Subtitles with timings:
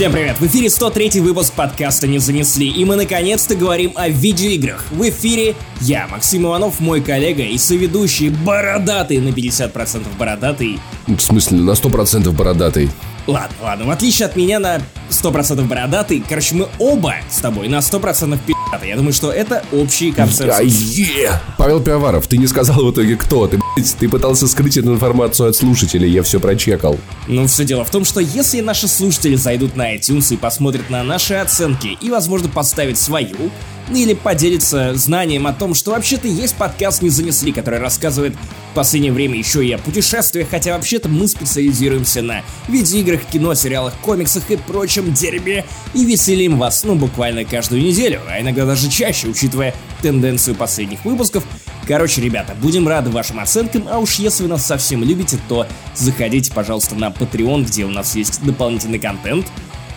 [0.00, 0.40] Всем привет!
[0.40, 4.86] В эфире 103 выпуск подкаста «Не занесли», и мы наконец-то говорим о видеоиграх.
[4.90, 10.80] В эфире я, Максим Иванов, мой коллега и соведущий бородатый, на 50% бородатый.
[11.06, 12.88] В смысле, на 100% бородатый?
[13.26, 17.80] Ладно, ладно, в отличие от меня на 100% бородатый, короче, мы оба с тобой на
[17.80, 18.86] 100% пи***аты.
[18.86, 20.58] Я думаю, что это общий консенсус.
[20.58, 21.30] А, е!
[21.58, 23.46] Павел Пиаваров, ты не сказал в итоге кто.
[23.46, 23.59] Ты,
[23.98, 26.98] ты пытался скрыть эту информацию от слушателей, я все прочекал.
[27.28, 31.02] Ну, все дело в том, что если наши слушатели зайдут на iTunes и посмотрят на
[31.02, 33.50] наши оценки и, возможно, поставят свою,
[33.94, 38.34] или поделиться знанием о том, что вообще-то есть подкаст «Не занесли», который рассказывает
[38.70, 43.94] в последнее время еще и о путешествиях, хотя вообще-то мы специализируемся на видеоиграх, кино, сериалах,
[44.02, 49.26] комиксах и прочем дерьме, и веселим вас, ну, буквально каждую неделю, а иногда даже чаще,
[49.26, 51.44] учитывая тенденцию последних выпусков.
[51.90, 56.52] Короче, ребята, будем рады вашим оценкам, а уж если вы нас совсем любите, то заходите,
[56.52, 59.48] пожалуйста, на Patreon, где у нас есть дополнительный контент,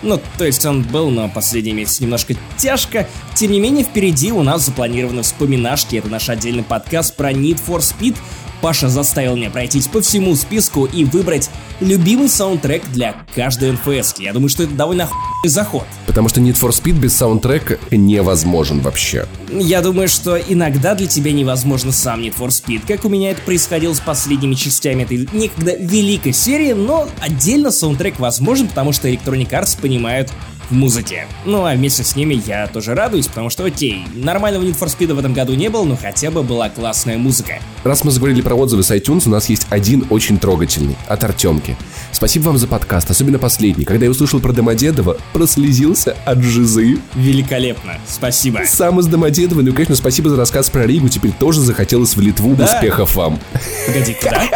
[0.03, 3.07] ну, то есть он был, но последний месяц немножко тяжко.
[3.35, 5.95] Тем не менее, впереди у нас запланированы вспоминашки.
[5.95, 8.17] Это наш отдельный подкаст про Need for Speed.
[8.63, 11.49] Паша заставил меня пройтись по всему списку и выбрать
[11.81, 14.15] любимый саундтрек для каждой НФС.
[14.19, 15.83] Я думаю, что это довольно охуенный заход.
[16.05, 19.27] Потому что Need for Speed без саундтрека невозможен вообще.
[19.49, 23.41] Я думаю, что иногда для тебя невозможно сам Need for Speed, как у меня это
[23.41, 29.49] происходило с последними частями этой некогда великой серии, но отдельно саундтрек возможен, потому что Electronic
[29.49, 30.31] Arts понимают
[30.73, 31.27] в музыке.
[31.45, 35.13] Ну а вместе с ними я тоже радуюсь, потому что окей, нормального Need for Speed
[35.13, 37.59] в этом году не было, но хотя бы была классная музыка.
[37.83, 41.77] Раз мы заговорили про отзывы с iTunes, у нас есть один очень трогательный, от Артемки.
[42.11, 43.85] Спасибо вам за подкаст, особенно последний.
[43.85, 46.97] Когда я услышал про Домодедово, прослезился от жизы.
[47.13, 48.61] Великолепно, спасибо.
[48.65, 52.21] Сам из Домодедова, ну и, конечно, спасибо за рассказ про Ригу, теперь тоже захотелось в
[52.21, 52.55] Литву.
[52.55, 52.65] Да?
[52.65, 53.39] Успехов вам.
[53.85, 54.49] Погоди, куда?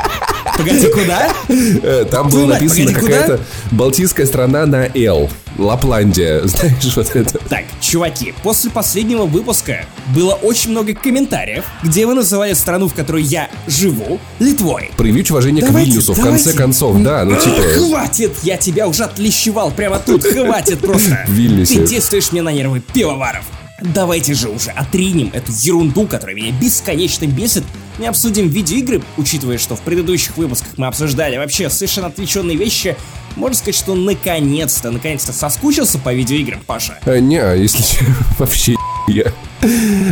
[0.57, 1.33] Погоди, куда?
[1.49, 3.39] Э, там было написано какая-то
[3.71, 5.29] балтийская страна на Л.
[5.57, 7.39] Лапландия, знаешь, вот это.
[7.49, 9.85] Так, чуваки, после последнего выпуска
[10.15, 14.91] было очень много комментариев, где вы называли страну, в которой я живу, Литвой.
[14.97, 17.61] Проявить уважение к Вильнюсу, в конце концов, да, ну типа...
[17.77, 21.23] Хватит, я тебя уже отлещевал прямо тут, хватит просто.
[21.27, 21.79] Вильнюсе.
[21.79, 23.45] Ты действуешь мне на нервы, пивоваров.
[23.81, 27.63] Давайте же уже отринем эту ерунду, которая меня бесконечно бесит,
[27.97, 32.95] не обсудим видеоигры, учитывая, что в предыдущих выпусках мы обсуждали вообще совершенно отвлеченные вещи,
[33.35, 36.97] можно сказать, что наконец-то, наконец-то соскучился по видеоиграм, Паша?
[37.05, 37.83] А, не, если
[38.39, 38.75] вообще
[39.07, 39.31] я...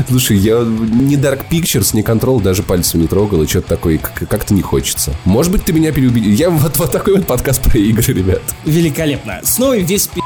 [0.10, 4.54] Слушай, я ни Dark Pictures, ни Control даже пальцем не трогал, и что-то такое как-то
[4.54, 5.14] не хочется.
[5.24, 6.32] Может быть, ты меня переубедил.
[6.32, 8.42] Я вот, вот такой вот подкаст про игры, ребят.
[8.66, 9.42] Великолепно.
[9.44, 10.22] Снова весь пи***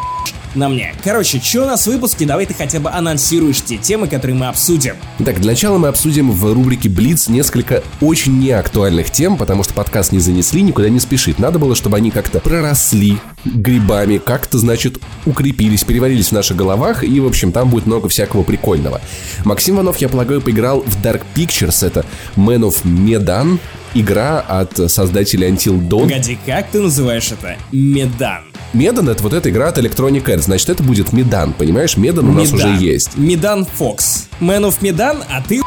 [0.56, 0.94] на мне.
[1.04, 4.48] Короче, что у нас в выпуске, давай ты хотя бы анонсируешь те темы, которые мы
[4.48, 4.96] обсудим.
[5.24, 10.12] Так, для начала мы обсудим в рубрике Блиц несколько очень неактуальных тем, потому что подкаст
[10.12, 11.40] не занесли, никуда не спешит.
[11.40, 17.20] Надо было, чтобы они как-то проросли грибами, как-то, значит, укрепились, переварились в наших головах, и,
[17.20, 19.02] в общем, там будет много всякого прикольного.
[19.46, 22.06] Максим Иванов, я полагаю, поиграл в Dark Pictures, это
[22.36, 23.60] Man of Medan,
[23.94, 26.04] игра от создателей Until Dawn.
[26.10, 27.58] Погоди, как ты называешь это?
[27.72, 28.44] Медан.
[28.74, 31.98] Медан это вот эта игра от Electronic Arts, значит это будет Медан, понимаешь?
[31.98, 33.18] Медан у нас уже есть.
[33.18, 34.28] Медан Фокс.
[34.40, 35.62] Man of Медан, а ты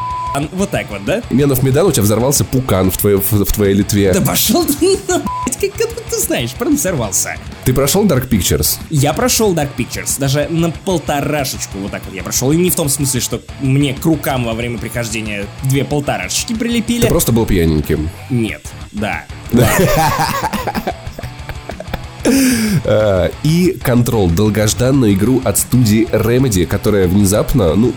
[0.52, 1.22] вот так вот, да?
[1.30, 4.12] Менов Медан, у тебя взорвался пукан в твоей, в, в твоей Литве.
[4.12, 7.36] Да пошел ты, как, как ты знаешь, прям взорвался.
[7.64, 8.78] Ты прошел Dark Pictures?
[8.90, 12.50] Я прошел Dark Pictures, даже на полторашечку вот так вот я прошел.
[12.52, 17.02] И не в том смысле, что мне к рукам во время прихождения две полторашечки прилепили.
[17.02, 18.10] Ты просто был пьяненьким.
[18.30, 19.24] Нет, да.
[22.84, 27.92] Э, и Control, долгожданную игру от студии Remedy, которая внезапно, ну,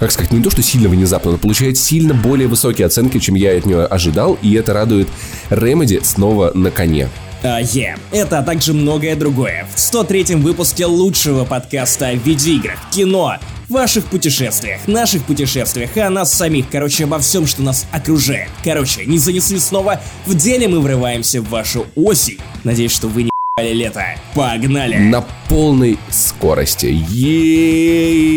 [0.00, 3.56] как сказать, не то, что сильно внезапно, но получает сильно более высокие оценки, чем я
[3.56, 5.08] от нее ожидал, и это радует
[5.50, 7.08] Remedy снова на коне.
[7.42, 7.98] Uh, yeah.
[8.12, 9.68] Это, а также многое другое.
[9.74, 13.36] В 103-м выпуске лучшего подкаста о видеоиграх, кино,
[13.68, 18.48] ваших путешествиях, наших путешествиях, о нас самих, короче, обо всем, что нас окружает.
[18.64, 22.38] Короче, не занесли снова, в деле мы врываемся в вашу осень.
[22.64, 24.04] Надеюсь, что вы не лето.
[24.34, 24.98] Погнали!
[24.98, 26.88] На полной скорости.
[27.08, 28.36] Ей!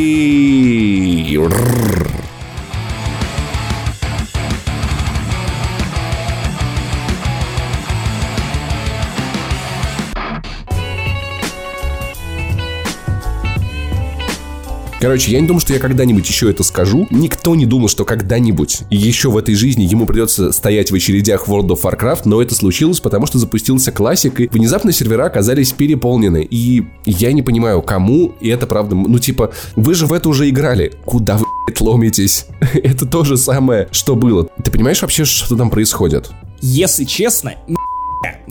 [14.99, 17.07] Короче, я не думаю, что я когда-нибудь еще это скажу.
[17.09, 21.69] Никто не думал, что когда-нибудь еще в этой жизни ему придется стоять в очередях World
[21.69, 26.45] of Warcraft, но это случилось, потому что запустился классик, и внезапно сервера оказались переполнены.
[26.49, 30.49] И я не понимаю, кому, и это правда, ну типа, вы же в это уже
[30.49, 30.91] играли.
[31.05, 31.45] Куда вы,
[31.79, 32.47] ломитесь?
[32.73, 34.49] это то же самое, что было.
[34.63, 36.29] Ты понимаешь вообще, что там происходит?
[36.61, 37.53] Если честно,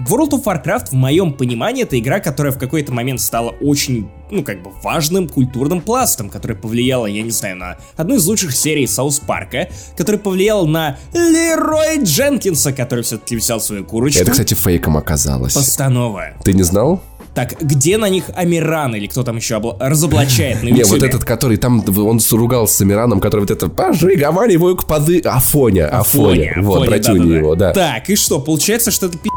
[0.09, 4.43] World of Warcraft, в моем понимании, это игра, которая в какой-то момент стала очень, ну,
[4.43, 8.87] как бы, важным культурным пластом, которая повлияла, я не знаю, на одну из лучших серий
[8.87, 14.23] Саус Парка, которая повлияла на Лерой Дженкинса, который все-таки взял свою курочку.
[14.23, 15.53] Это, кстати, фейком оказалось.
[15.53, 16.29] Постанова.
[16.43, 17.03] Ты не знал?
[17.35, 21.25] Так, где на них Амиран или кто там еще обла- разоблачает на Не, вот этот,
[21.25, 26.55] который там, он ругался с Амираном, который вот это «Пожиговариваю к поды...» Афоня, Афоня.
[26.57, 27.13] Вот, да-да-да.
[27.13, 27.73] его, да.
[27.73, 29.29] Так, и что, получается, что это пи***?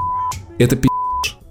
[0.62, 0.88] Это пи***.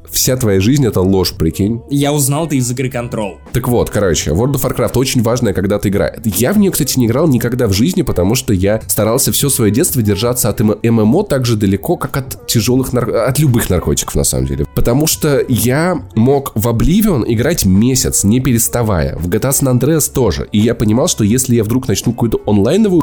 [0.08, 1.82] Вся твоя жизнь это ложь, прикинь.
[1.90, 3.38] Я узнал это из игры Control.
[3.52, 6.12] Так вот, короче, World of Warcraft очень важная когда-то игра.
[6.24, 9.72] Я в нее, кстати, не играл никогда в жизни, потому что я старался все свое
[9.72, 13.10] детство держаться от ММО ММО так же далеко, как от тяжелых нар...
[13.10, 14.64] от любых наркотиков, на самом деле.
[14.76, 19.16] Потому что я мог в Oblivion играть месяц, не переставая.
[19.16, 20.48] В GTA San Andreas тоже.
[20.52, 23.02] И я понимал, что если я вдруг начну какую-то онлайновую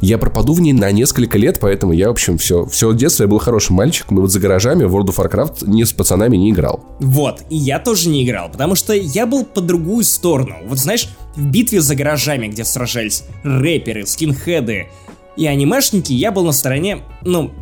[0.00, 3.28] я пропаду в ней на несколько лет, поэтому я, в общем, все, все детство я
[3.28, 6.50] был хорошим мальчиком, и вот за гаражами в World of Warcraft ни с пацанами не
[6.50, 6.84] играл.
[7.00, 10.56] Вот, и я тоже не играл, потому что я был по другую сторону.
[10.66, 14.88] Вот знаешь, в битве за гаражами, где сражались рэперы, скинхеды
[15.36, 17.52] и анимешники, я был на стороне, ну,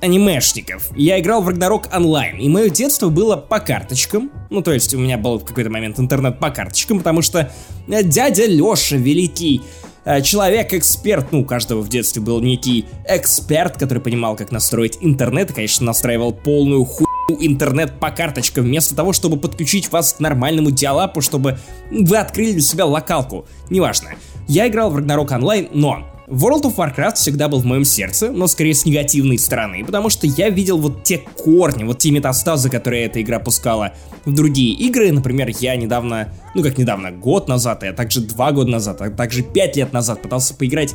[0.00, 0.90] анимешников.
[0.96, 4.30] Я играл в Ragnarok онлайн, и мое детство было по карточкам.
[4.48, 7.52] Ну, то есть у меня был в какой-то момент интернет по карточкам, потому что
[7.88, 9.60] э, дядя Леша великий
[10.04, 15.54] человек-эксперт, ну, у каждого в детстве был некий эксперт, который понимал, как настроить интернет, и,
[15.54, 17.10] конечно, настраивал полную хуйню
[17.40, 21.58] интернет по карточкам, вместо того, чтобы подключить вас к нормальному диалапу, чтобы
[21.90, 23.46] вы открыли для себя локалку.
[23.68, 24.10] Неважно.
[24.48, 28.46] Я играл в Ragnarok Online, но World of Warcraft всегда был в моем сердце, но
[28.46, 33.06] скорее с негативной стороны, потому что я видел вот те корни, вот те метастазы, которые
[33.06, 33.94] эта игра пускала
[34.24, 35.10] в другие игры.
[35.10, 39.42] Например, я недавно, ну как недавно, год назад, а также два года назад, а также
[39.42, 40.94] пять лет назад пытался поиграть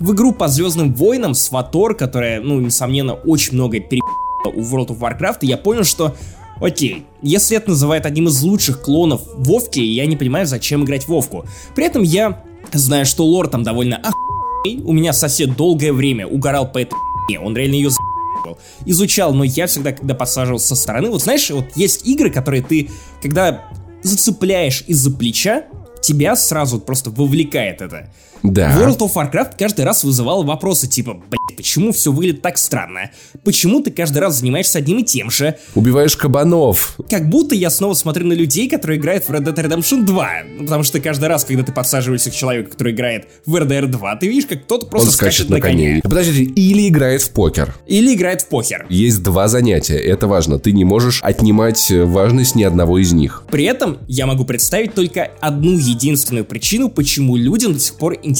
[0.00, 4.02] в игру по Звездным Войнам с Фатор, которая, ну, несомненно, очень много перепила
[4.46, 6.16] у World of Warcraft, и я понял, что
[6.60, 11.44] Окей, если это называют одним из лучших клонов Вовки, я не понимаю, зачем играть Вовку.
[11.74, 14.41] При этом я знаю, что лор там довольно охуенный.
[14.64, 16.96] У меня сосед долгое время угорал по этой
[17.40, 18.58] он реально ее за***ал.
[18.84, 22.90] изучал, но я всегда, когда подсаживался со стороны, вот знаешь, вот есть игры, которые ты,
[23.22, 23.70] когда
[24.02, 25.64] зацепляешь из-за плеча,
[26.02, 28.12] тебя сразу просто вовлекает это.
[28.42, 28.76] Да.
[28.76, 33.10] World of Warcraft каждый раз вызывал вопросы типа, блять, почему все выглядит так странно?
[33.44, 35.56] Почему ты каждый раз занимаешься одним и тем же?
[35.74, 36.98] Убиваешь кабанов.
[37.08, 40.30] Как будто я снова смотрю на людей, которые играют в Red Dead Redemption 2.
[40.58, 44.16] Ну, Потому что каждый раз, когда ты подсаживаешься к человеку, который играет в RDR 2,
[44.16, 46.00] ты видишь, как кто-то просто Он скачет на коне.
[46.02, 47.74] Подождите, или играет в покер.
[47.86, 48.86] Или играет в покер.
[48.88, 50.58] Есть два занятия, это важно.
[50.58, 53.44] Ты не можешь отнимать важность ни одного из них.
[53.50, 58.31] При этом я могу представить только одну единственную причину, почему людям до сих пор интересно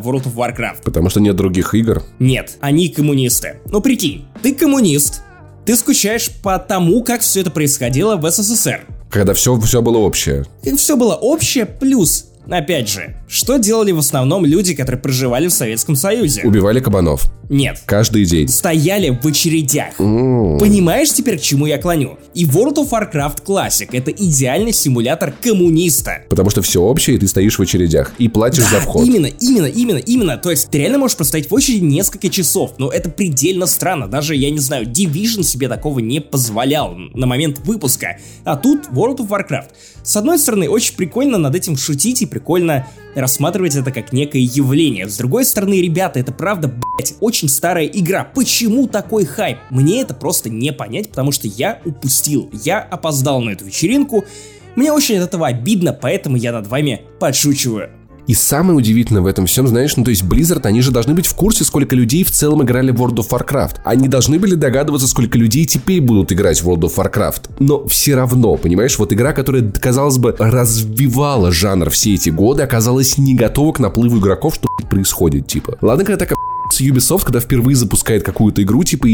[0.00, 0.82] World of Warcraft.
[0.84, 2.02] Потому что нет других игр.
[2.18, 3.60] Нет, они коммунисты.
[3.66, 5.22] Ну прикинь, ты коммунист,
[5.64, 8.86] ты скучаешь по тому, как все это происходило в СССР.
[9.10, 10.44] Когда все, все было общее.
[10.62, 15.52] И все было общее, плюс, опять же, что делали в основном люди, которые проживали в
[15.52, 16.42] Советском Союзе?
[16.44, 17.30] Убивали кабанов.
[17.48, 17.82] Нет.
[17.84, 18.48] Каждый день.
[18.48, 19.98] Стояли в очередях.
[20.00, 20.58] М.
[20.58, 22.18] Понимаешь теперь, к чему я клоню?
[22.34, 26.22] И World of Warcraft Classic это идеальный симулятор коммуниста.
[26.30, 28.12] Потому что все общее, и ты стоишь в очередях.
[28.18, 29.06] И платишь за вход.
[29.06, 30.36] Именно, именно, именно, именно.
[30.38, 34.08] То есть ты реально можешь простоять в очереди несколько часов, но это предельно странно.
[34.08, 38.18] Даже, я не знаю, Division себе такого не позволял на момент выпуска.
[38.44, 39.68] А тут World of Warcraft.
[40.02, 45.06] С одной стороны, очень прикольно над этим шутить и прикольно рассматривать это как некое явление.
[45.06, 48.24] С другой стороны, ребята, это правда, блять, очень старая игра.
[48.24, 49.58] Почему такой хайп?
[49.68, 52.48] Мне это просто не понять, потому что я упустил.
[52.64, 54.24] Я опоздал на эту вечеринку.
[54.76, 57.90] Мне очень от этого обидно, поэтому я над вами подшучиваю.
[58.26, 61.26] И самое удивительное в этом всем, знаешь, ну то есть Blizzard, они же должны быть
[61.26, 63.76] в курсе, сколько людей в целом играли в World of Warcraft.
[63.84, 67.50] Они должны были догадываться, сколько людей теперь будут играть в World of Warcraft.
[67.58, 73.18] Но все равно, понимаешь, вот игра, которая, казалось бы, развивала жанр все эти годы, оказалась
[73.18, 75.78] не готова к наплыву игроков, что происходит, типа.
[75.80, 76.36] Ладно, когда такая
[76.72, 79.06] с Ubisoft, когда впервые запускает какую-то игру, типа,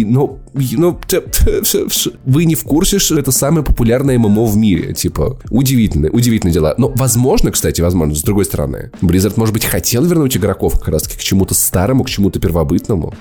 [1.65, 6.09] ш- ш- вы не в курсе, что это самое популярное ММО в мире, типа, удивительно,
[6.11, 6.75] удивительные дела.
[6.79, 11.17] Но, возможно, кстати, возможно, с другой стороны, Blizzard, может быть, хотел вернуть игроков как раз-таки
[11.17, 13.15] к чему-то старому, к чему-то первобытному.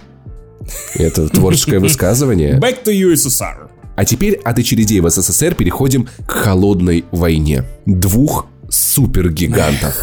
[0.96, 2.58] Это творческое высказывание.
[2.62, 3.70] Back to USSR.
[3.96, 7.64] А теперь от очередей в СССР переходим к холодной войне.
[7.86, 9.96] Двух супергигантов.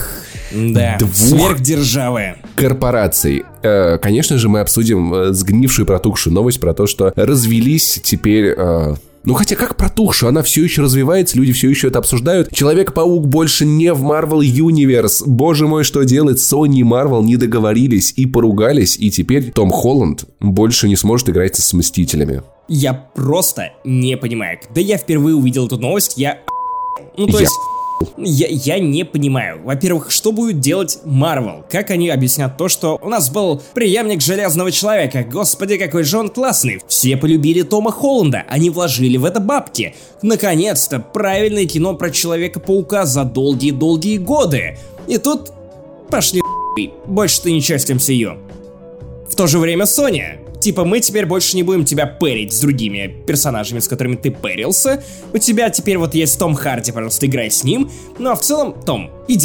[0.54, 1.14] Да, Двух.
[1.14, 2.37] сверхдержавы.
[2.56, 3.44] корпораций.
[3.62, 8.54] Э, конечно же, мы обсудим э, сгнившую протухшую новость про то, что развелись теперь...
[8.56, 8.94] э,
[9.25, 12.52] ну хотя как протухшую, она все еще развивается, люди все еще это обсуждают.
[12.52, 15.23] Человек-паук больше не в Marvel Universe.
[15.26, 16.38] Боже мой, что делать?
[16.38, 21.56] Sony и Marvel не договорились и поругались, и теперь Том Холланд больше не сможет играть
[21.56, 22.42] с Мстителями.
[22.68, 24.58] Я просто не понимаю.
[24.62, 26.38] Когда я впервые увидел эту новость, я...
[27.16, 27.52] Ну, то Я есть...
[28.17, 29.61] Я, я не понимаю.
[29.63, 31.65] Во-первых, что будет делать Марвел?
[31.71, 35.25] Как они объяснят то, что у нас был преемник Железного Человека?
[35.25, 36.81] Господи, какой же он классный.
[36.87, 39.95] Все полюбили Тома Холланда, они вложили в это бабки.
[40.23, 44.79] Наконец-то, правильное кино про Человека-паука за долгие-долгие годы.
[45.07, 45.53] И тут
[46.11, 46.41] пошли
[47.07, 48.39] больше ты не часть MCU.
[49.29, 50.39] В то же время Соня.
[50.64, 55.04] Типа, мы теперь больше не будем тебя пэрить с другими персонажами, с которыми ты пэрился.
[55.35, 57.90] У тебя теперь вот есть Том Харди, пожалуйста, играй с ним.
[58.18, 59.44] Ну а в целом, Том, иди.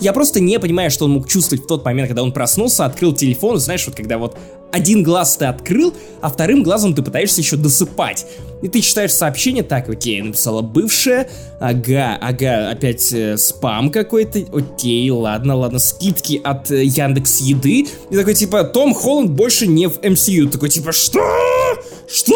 [0.00, 3.12] Я просто не понимаю, что он мог чувствовать в тот момент, когда он проснулся, открыл
[3.12, 4.38] телефон, знаешь, вот когда вот
[4.72, 8.26] один глаз ты открыл, а вторым глазом ты пытаешься еще досыпать.
[8.60, 15.08] И ты читаешь сообщение, так, окей, написала бывшая, ага, ага, опять э, спам какой-то, окей,
[15.10, 17.86] ладно, ладно, скидки от э, Яндекс Еды.
[18.10, 20.50] И такой, типа, Том Холланд больше не в MCU.
[20.50, 21.20] Такой, типа, что?
[22.08, 22.34] Что?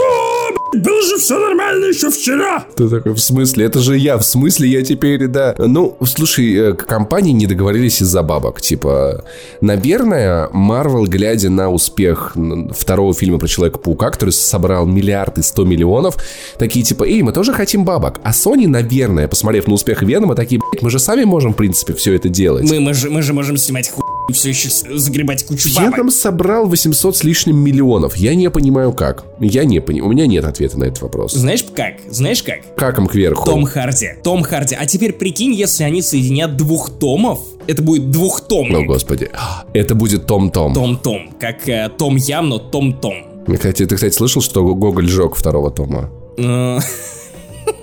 [0.75, 2.67] Было же все нормально еще вчера.
[2.77, 3.67] Ты такой, в смысле?
[3.67, 5.55] Это же я, в смысле я теперь, да.
[5.59, 8.61] Ну, слушай, э, компании не договорились из-за бабок.
[8.61, 9.25] Типа,
[9.61, 15.65] наверное, Марвел, глядя на успех н- второго фильма про Человека-паука, который собрал миллиард и сто
[15.65, 16.17] миллионов,
[16.59, 18.21] такие типа, эй, мы тоже хотим бабок.
[18.23, 21.93] А Sony, наверное, посмотрев на успех Венома, такие, блядь, мы же сами можем, в принципе,
[21.95, 22.69] все это делать.
[22.71, 24.02] Мы, мы, же, мы же можем снимать хуй
[24.33, 25.93] все еще загребать кучу бабок.
[25.93, 28.17] Веном собрал 800 с лишним миллионов.
[28.17, 29.25] Я не понимаю, как.
[29.41, 30.09] Я не понимаю.
[30.11, 31.33] У меня нет ответа на этот вопрос.
[31.33, 31.95] Знаешь как?
[32.09, 32.75] Знаешь как?
[32.77, 33.45] Как им кверху?
[33.45, 34.11] Том Харди.
[34.23, 34.75] Том Харди.
[34.75, 38.87] А теперь прикинь, если они соединят двух томов, это будет О, двухтомник.
[38.87, 39.31] господи.
[39.73, 40.75] Это будет Том-Том.
[40.75, 41.31] Том-том.
[41.39, 43.15] Как э, Том Ям, но Том-том.
[43.47, 46.11] Кстати, ты, кстати, слышал, что Гоголь жег второго тома?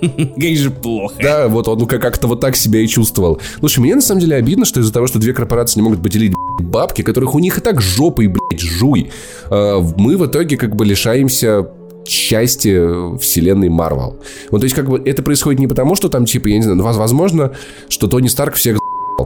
[0.00, 1.14] Как же плохо.
[1.22, 3.40] Да, вот он как- как-то вот так себя и чувствовал.
[3.58, 6.32] Слушай, мне на самом деле обидно, что из-за того, что две корпорации не могут поделить
[6.60, 9.10] бабки, которых у них и так жопой, блядь, жуй,
[9.50, 11.66] э, мы в итоге как бы лишаемся
[12.04, 14.16] части вселенной Марвел.
[14.50, 16.76] Вот, то есть, как бы, это происходит не потому, что там, типа, я не знаю,
[16.78, 17.52] ну, воз- возможно,
[17.88, 18.78] что Тони Старк всех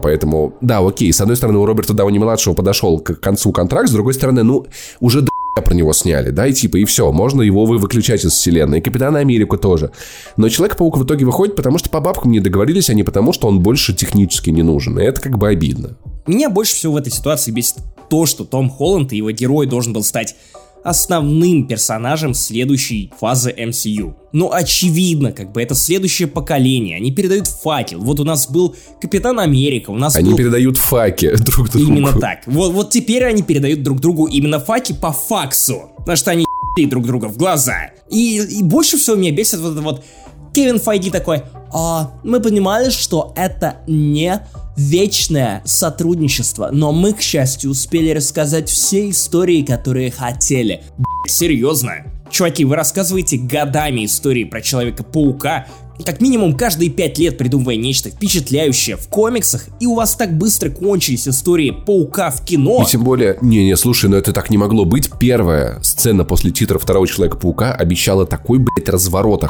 [0.02, 4.14] Поэтому, да, окей, с одной стороны, у Роберта Дауни-младшего подошел к концу контракт, с другой
[4.14, 4.66] стороны, ну,
[4.99, 5.25] уже
[5.62, 8.80] про него сняли, да, и типа, и все, можно его вы- выключать из вселенной, и
[8.80, 9.90] Капитана Америку тоже.
[10.37, 13.49] Но Человек-паук в итоге выходит, потому что по бабкам не договорились, а не потому, что
[13.49, 15.96] он больше технически не нужен, и это как бы обидно.
[16.26, 17.76] Меня больше всего в этой ситуации бесит
[18.08, 20.34] то, что Том Холланд и его герой должен был стать
[20.85, 24.14] основным персонажем следующей фазы MCU.
[24.33, 26.97] Ну, очевидно, как бы это следующее поколение.
[26.97, 28.00] Они передают факел.
[28.00, 30.37] Вот у нас был Капитан Америка, у нас Они был...
[30.37, 31.93] передают факи друг другу.
[31.93, 32.47] Именно так.
[32.47, 35.91] Вот, вот теперь они передают друг другу именно факи по факсу.
[35.99, 36.45] Потому что они
[36.87, 37.91] друг друга в глаза.
[38.11, 40.05] И, и больше всего меня бесит вот это вот
[40.54, 41.42] Кевин Файди такой,
[41.73, 44.40] «А, мы понимали, что это не
[44.76, 50.84] вечное сотрудничество, но мы, к счастью, успели рассказать все истории, которые хотели.
[50.96, 52.04] Блядь, серьезно?
[52.30, 55.66] Чуваки, вы рассказываете годами истории про Человека-паука,
[56.04, 60.70] как минимум каждые пять лет придумывая нечто впечатляющее в комиксах, и у вас так быстро
[60.70, 62.82] кончились истории Паука в кино.
[62.82, 65.11] И тем более, не-не, слушай, но это так не могло быть.
[65.18, 69.44] Первая сцена после титров второго Человека-паука обещала такой, блядь, разворот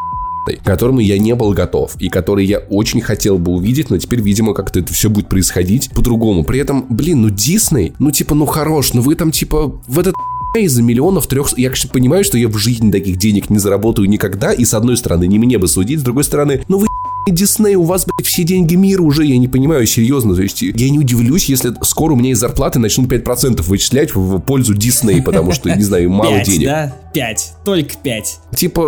[0.46, 4.20] к которому я не был готов, и который я очень хотел бы увидеть, но теперь,
[4.20, 6.44] видимо, как-то это все будет происходить по-другому.
[6.44, 10.14] При этом, блин, ну Дисней, ну типа, ну хорош, ну вы там типа в этот
[10.56, 11.56] из-за миллионов трех...
[11.58, 14.96] Я, конечно, понимаю, что я в жизни таких денег не заработаю никогда, и с одной
[14.96, 16.86] стороны, не мне бы судить, с другой стороны, ну вы
[17.32, 20.34] Дисней, у вас, блядь, все деньги мира уже, я не понимаю, серьезно.
[20.34, 24.40] То есть я не удивлюсь, если скоро у меня из зарплаты начнут 5% вычислять в
[24.40, 26.66] пользу Дисней, потому что, не знаю, мало Пять, денег.
[26.66, 26.96] да?
[27.12, 27.52] Пять.
[27.64, 28.40] Только пять.
[28.54, 28.82] Типа,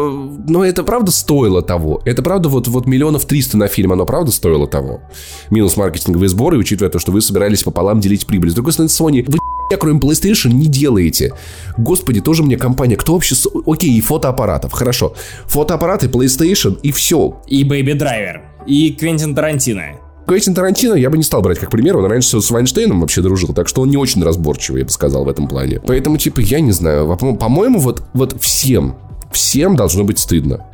[0.49, 2.02] ну это правда стоило того.
[2.05, 5.00] Это правда вот, вот миллионов триста на фильм, оно правда стоило того.
[5.50, 8.50] Минус маркетинговые сборы, учитывая то, что вы собирались пополам делить прибыль.
[8.50, 9.38] С другой стороны, Sony, вы
[9.71, 11.33] я, кроме PlayStation, не делаете.
[11.76, 12.97] Господи, тоже мне компания.
[12.97, 13.35] Кто вообще...
[13.66, 14.73] Окей, и фотоаппаратов.
[14.73, 15.14] Хорошо.
[15.47, 17.40] Фотоаппараты, PlayStation и все.
[17.49, 18.25] И Бэйби Драйвер.
[18.66, 19.82] И Квентин Тарантино.
[20.26, 23.54] Квентин Тарантино я бы не стал брать как пример, он раньше с Вайнштейном вообще дружил,
[23.54, 25.80] так что он не очень разборчивый, я бы сказал, в этом плане.
[25.87, 28.96] Поэтому, типа, я не знаю, по- по-моему, вот, вот всем,
[29.37, 30.66] всем должно быть стыдно.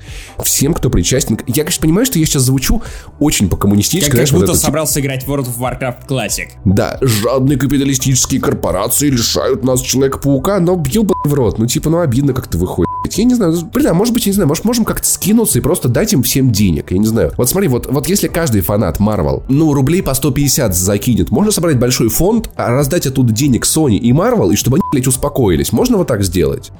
[0.43, 1.39] Всем, кто причастен.
[1.47, 2.83] Я, конечно, понимаю, что я сейчас звучу
[3.19, 4.11] очень по-коммунистически.
[4.11, 6.49] Как, как знаешь, вот будто это, собрался играть в World of Warcraft Classic.
[6.65, 11.59] да, жадные капиталистические корпорации лишают нас Человека-паука, но бил бы в рот.
[11.59, 12.89] Ну, типа, ну, обидно как-то выходит.
[13.11, 15.61] Я не знаю, блин, а может быть, я не знаю, может, можем как-то скинуться и
[15.61, 17.33] просто дать им всем денег, я не знаю.
[17.37, 21.79] Вот смотри, вот, вот если каждый фанат Marvel, ну, рублей по 150 закинет, можно собрать
[21.79, 25.73] большой фонд, а раздать оттуда денег Sony и Marvel, и чтобы они, блядь, успокоились.
[25.73, 26.71] Можно вот так сделать?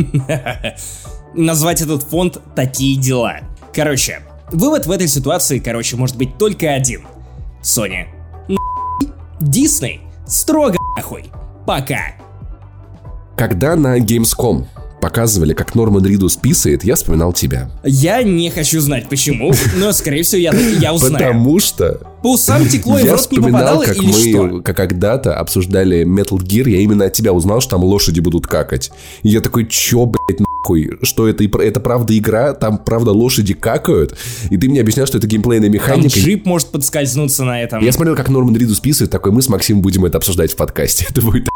[1.34, 3.40] Назвать этот фонд «Такие дела».
[3.72, 7.06] Короче, вывод в этой ситуации, короче, может быть только один.
[7.62, 8.06] Sony.
[9.40, 10.00] Дисней.
[10.26, 11.30] Строго нахуй.
[11.66, 12.14] Пока.
[13.36, 14.66] Когда на Gamescom
[15.00, 17.70] показывали, как Норман Ридус писает, я вспоминал тебя.
[17.84, 21.14] Я не хочу знать почему, но, скорее всего, я, я узнаю.
[21.14, 22.00] Потому что...
[22.22, 24.60] По усам текло и в рот не попадало как или мы что?
[24.60, 28.90] как когда-то обсуждали Metal Gear, я именно от тебя узнал, что там лошади будут какать.
[29.22, 30.98] И я такой, чё, блядь, нахуй?
[31.02, 31.44] Что это?
[31.44, 32.52] Это правда игра?
[32.52, 34.16] Там правда лошади какают?
[34.50, 36.18] И ты мне объяснял, что это геймплейная Там механика.
[36.18, 37.82] джип может подскользнуться на этом.
[37.82, 41.06] Я смотрел, как Норман Ридус писает, такой, мы с Максимом будем это обсуждать в подкасте.
[41.10, 41.49] Это будет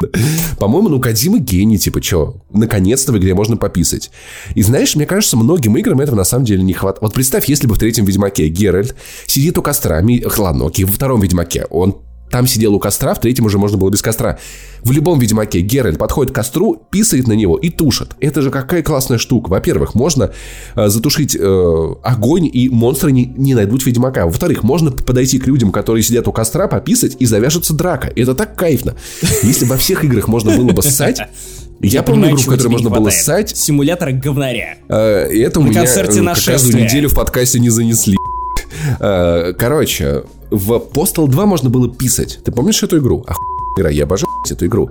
[0.58, 4.10] по-моему, ну Кадима гений, типа, чё, наконец-то в игре можно пописать.
[4.54, 7.02] И знаешь, мне кажется, многим играм этого на самом деле не хватает.
[7.02, 8.94] Вот представь, если бы в третьем Ведьмаке Геральт
[9.26, 10.24] сидит у костра, ми...
[10.36, 11.96] ладно, окей, во втором Ведьмаке он
[12.36, 14.38] там сидел у костра, в третьем уже можно было без костра.
[14.82, 18.10] В любом Ведьмаке Геральт подходит к костру, писает на него и тушит.
[18.20, 19.48] Это же какая классная штука.
[19.48, 20.32] Во-первых, можно
[20.74, 24.26] э, затушить э, огонь, и монстры не, не найдут Ведьмака.
[24.26, 28.12] Во-вторых, можно подойти к людям, которые сидят у костра, пописать, и завяжется драка.
[28.14, 28.96] Это так кайфно.
[29.42, 31.22] Если во всех играх можно было бы ссать,
[31.80, 34.76] я помню понимаю, игру, в которой можно было ссать, Симулятор говнаря.
[34.90, 36.52] Э, это у На меня концерте э, нашествия.
[36.58, 38.18] каждую неделю в подкасте не занесли.
[39.00, 42.40] Э, Короче, в Postal 2 можно было писать.
[42.44, 43.24] Ты помнишь эту игру?
[43.26, 43.42] Оху...
[43.76, 44.90] игра, я обожаю эту игру.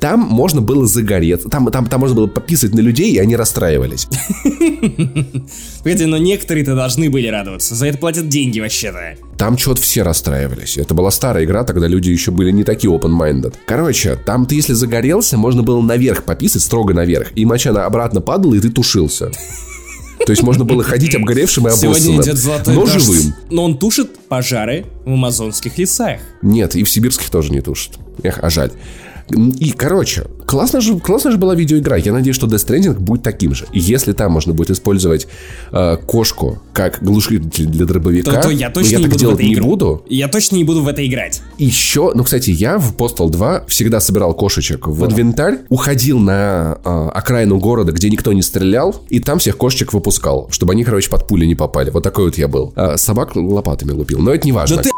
[0.00, 4.06] Там можно было загореться, там, там, там можно было пописать на людей, и они расстраивались.
[5.82, 7.74] Погоди, но некоторые-то должны были радоваться.
[7.74, 9.16] За это платят деньги вообще-то.
[9.36, 10.76] Там что-то все расстраивались.
[10.78, 13.54] Это была старая игра, тогда люди еще были не такие open-minded.
[13.66, 18.54] Короче, там ты если загорелся, можно было наверх пописать, строго наверх, и моча обратно падала,
[18.54, 19.30] и ты тушился.
[20.26, 22.22] То есть можно было ходить обгоревшим и обоссанным,
[22.66, 22.92] но дождь.
[23.00, 23.34] живым.
[23.50, 26.20] Но он тушит пожары в амазонских лесах.
[26.42, 27.98] Нет, и в сибирских тоже не тушат.
[28.22, 28.72] Эх, а жаль.
[29.30, 31.96] И, короче, классно же, классно же была видеоигра.
[31.96, 33.66] Я надеюсь, что Death Stranding будет таким же.
[33.72, 35.26] И если там можно будет использовать
[35.72, 39.40] э, кошку как глушитель для дробовика, То, то я точно я не так буду делать
[39.40, 39.66] не игру.
[39.66, 40.04] буду.
[40.08, 41.40] Я точно не буду в это играть.
[41.58, 47.08] Еще, ну, кстати, я в Postal 2 всегда собирал кошечек в инвентарь, уходил на э,
[47.14, 51.26] окраину города, где никто не стрелял, и там всех кошечек выпускал, чтобы они, короче, под
[51.26, 51.90] пули не попали.
[51.90, 52.72] Вот такой вот я был.
[52.76, 54.76] А собак лопатами лупил, но это не важно.
[54.76, 54.90] Да ты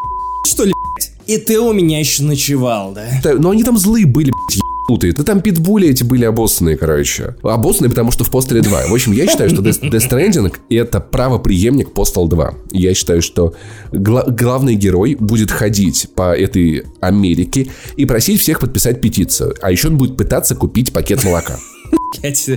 [0.47, 1.16] что ли, блядь?
[1.27, 3.07] И ты у меня еще ночевал, да?
[3.23, 5.13] Да, Но они там злые были, блядь, ебанутые.
[5.13, 7.35] Да там питбули эти были обоссанные, короче.
[7.43, 8.87] Обоссанные, потому что в Postal 2.
[8.87, 12.55] В общем, я считаю, что Death, Death Stranding это правоприемник Postal 2.
[12.73, 13.55] Я считаю, что
[13.93, 19.55] гла- главный герой будет ходить по этой Америке и просить всех подписать петицию.
[19.61, 21.59] А еще он будет пытаться купить пакет молока.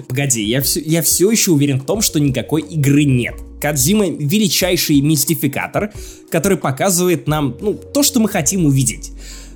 [0.07, 3.35] Погоди, я все, я все еще уверен в том, что никакой игры нет.
[3.61, 5.91] Кадзима величайший мистификатор,
[6.29, 9.11] который показывает нам, ну, то, что мы хотим увидеть.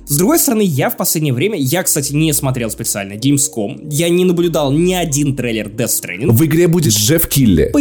[0.06, 4.24] С другой стороны, я в последнее время, я, кстати, не смотрел специально Gamescom, я не
[4.24, 7.72] наблюдал ни один трейлер Death Stranding, В игре будет Джефф Килли.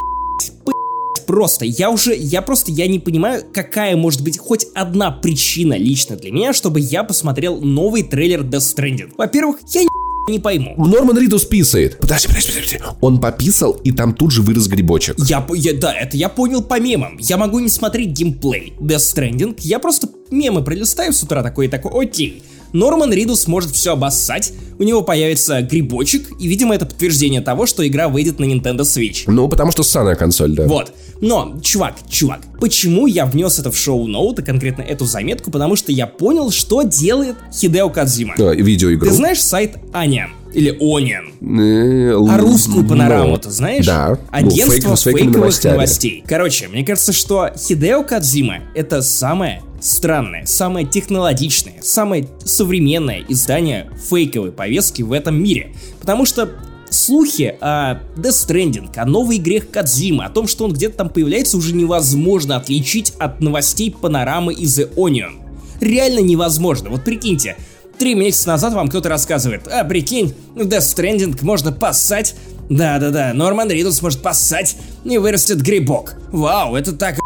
[1.27, 6.15] просто, я уже, я просто, я не понимаю, какая может быть хоть одна причина лично
[6.15, 9.11] для меня, чтобы я посмотрел новый трейлер Death Stranding.
[9.17, 9.87] Во-первых, я ни
[10.29, 10.75] не пойму.
[10.77, 11.97] Норман Ридус писает.
[11.99, 12.79] Подожди, подожди, подожди.
[13.01, 15.15] Он пописал, и там тут же вырос грибочек.
[15.19, 17.17] Я, я, да, это я понял по мемам.
[17.19, 21.69] Я могу не смотреть геймплей Death Stranding, я просто мемы пролистаю с утра такой и
[21.69, 22.43] такой, окей.
[22.73, 27.87] Норман Ридус может все обоссать, у него появится грибочек, и, видимо, это подтверждение того, что
[27.87, 29.23] игра выйдет на Nintendo Switch.
[29.27, 30.65] Ну, потому что ссаная консоль, да.
[30.67, 30.91] Вот.
[31.21, 35.51] Но, чувак, чувак, почему я внес это в шоу-ноут, и конкретно эту заметку?
[35.51, 38.33] Потому что я понял, что делает Хидео Кадзима.
[38.37, 39.07] А, видеоигру.
[39.07, 40.29] Ты знаешь сайт Onion?
[40.53, 41.31] Или Onion?
[41.41, 43.85] Э, А русскую панораму ну, ты знаешь?
[43.85, 44.09] Да.
[44.09, 46.23] Ну, Агентство фейк- с фейковыми фейковых новостей.
[46.27, 54.51] Короче, мне кажется, что Хидео Кадзима это самое странное, самое технологичное, самое современное издание фейковой
[54.51, 55.75] повестки в этом мире.
[55.99, 56.49] Потому что
[56.89, 61.57] слухи о Death Stranding, о новой игре Кадзима, о том, что он где-то там появляется,
[61.57, 65.33] уже невозможно отличить от новостей панорамы из The Onion.
[65.81, 66.89] Реально невозможно.
[66.89, 67.57] Вот прикиньте,
[67.97, 72.35] Три месяца назад вам кто-то рассказывает, а прикинь, в Death Stranding можно поссать.
[72.69, 76.15] Да-да-да, Норман Ридус может поссать и вырастет грибок.
[76.31, 77.19] Вау, это так.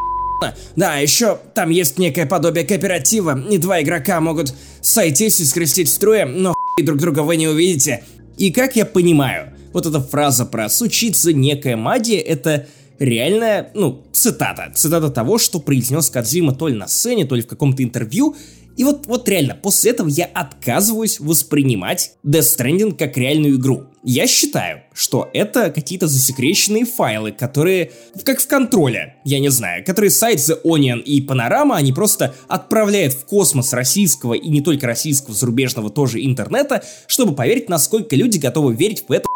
[0.75, 6.23] Да, еще там есть некое подобие кооператива, и два игрока могут сойтись и скрестить струи,
[6.23, 8.03] но хуй друг друга вы не увидите.
[8.37, 12.67] И как я понимаю, вот эта фраза про «сучиться некая магия»— это
[12.99, 14.71] реальная, ну, цитата.
[14.75, 18.35] Цитата того, что произнес Кадзима то ли на сцене, то ли в каком-то интервью,
[18.77, 23.85] и вот, вот реально, после этого я отказываюсь воспринимать Death Stranding как реальную игру.
[24.09, 27.91] Я считаю, что это какие-то засекреченные файлы, которые,
[28.23, 33.11] как в контроле, я не знаю, которые сайт The Onion и Panorama, они просто отправляют
[33.11, 38.73] в космос российского и не только российского, зарубежного тоже интернета, чтобы поверить, насколько люди готовы
[38.75, 39.27] верить в это.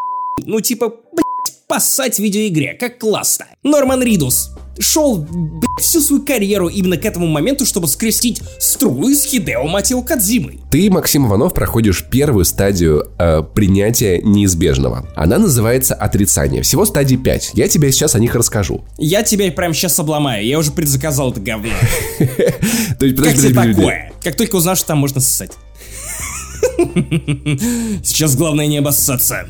[0.45, 3.47] Ну типа, блять, поссать в видеоигре, как классно.
[3.63, 9.23] Норман Ридус, шел, блядь, всю свою карьеру именно к этому моменту, чтобы скрестить струю с
[9.25, 10.59] Хидео Матио Кадзимой.
[10.69, 15.07] Ты, Максим Иванов, проходишь первую стадию э, принятия неизбежного.
[15.15, 16.61] Она называется отрицание.
[16.61, 17.51] Всего стадий 5.
[17.53, 18.83] Я тебе сейчас о них расскажу.
[18.97, 21.73] Я тебя прямо сейчас обломаю, я уже предзаказал это говно.
[22.19, 23.53] Как тебе подожди.
[23.53, 24.11] такое?
[24.23, 25.51] Как только узнал, что там можно ссать.
[28.03, 29.47] Сейчас главное не обоссаться.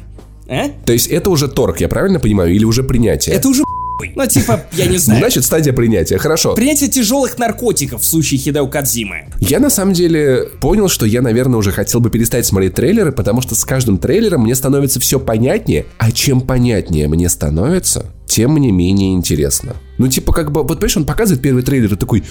[0.47, 0.69] А?
[0.85, 3.35] То есть это уже торг, я правильно понимаю, или уже принятие?
[3.35, 3.63] Это уже
[4.01, 4.11] хуй.
[4.15, 5.19] Ну, типа, я не знаю.
[5.19, 6.17] Значит, стадия принятия.
[6.17, 6.53] Хорошо.
[6.55, 9.25] Принятие тяжелых наркотиков в случае Хидео Кадзимы.
[9.39, 13.41] Я на самом деле понял, что я, наверное, уже хотел бы перестать смотреть трейлеры, потому
[13.41, 18.71] что с каждым трейлером мне становится все понятнее, а чем понятнее мне становится, тем мне
[18.71, 19.75] менее интересно.
[19.97, 22.23] Ну, типа, как бы, вот понимаешь, он показывает первый трейлер и такой,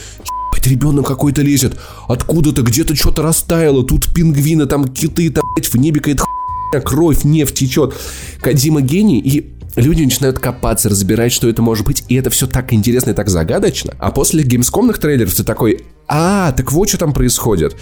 [0.52, 1.76] «Ебать, ребенок какой-то лезет,
[2.08, 7.54] откуда-то где-то что-то растаяло, тут пингвины, там киты, там, в небе какая-то хуйня, кровь, нефть
[7.54, 7.94] течет.
[8.40, 12.72] Кадима гений, и люди начинают копаться, разбирать, что это может быть, и это все так
[12.72, 13.94] интересно и так загадочно.
[13.98, 17.76] А после геймскомных трейлеров ты такой, а, так вот что там происходит.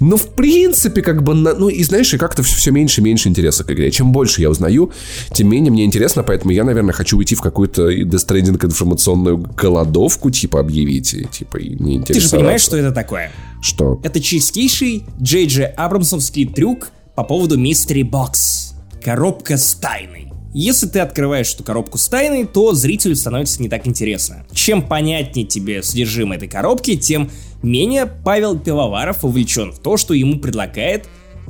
[0.00, 3.28] Ну, в принципе, как бы, на- ну, и знаешь, и как-то все, меньше и меньше
[3.28, 3.90] интереса к игре.
[3.90, 4.90] Чем больше я узнаю,
[5.32, 10.60] тем менее мне интересно, поэтому я, наверное, хочу уйти в какую-то Stranding информационную голодовку, типа,
[10.60, 13.30] объявить, и, типа, и не Ты же понимаешь, что это такое?
[13.62, 14.00] Что?
[14.02, 18.72] Это чистейший Джей Джей Абрамсовский трюк по поводу Mystery Box.
[19.02, 20.23] Коробка с тайной.
[20.54, 24.46] Если ты открываешь эту коробку с тайной, то зрителю становится не так интересно.
[24.52, 27.28] Чем понятнее тебе содержимое этой коробки, тем
[27.60, 31.06] менее Павел Пивоваров вовлечен в то, что ему предлагает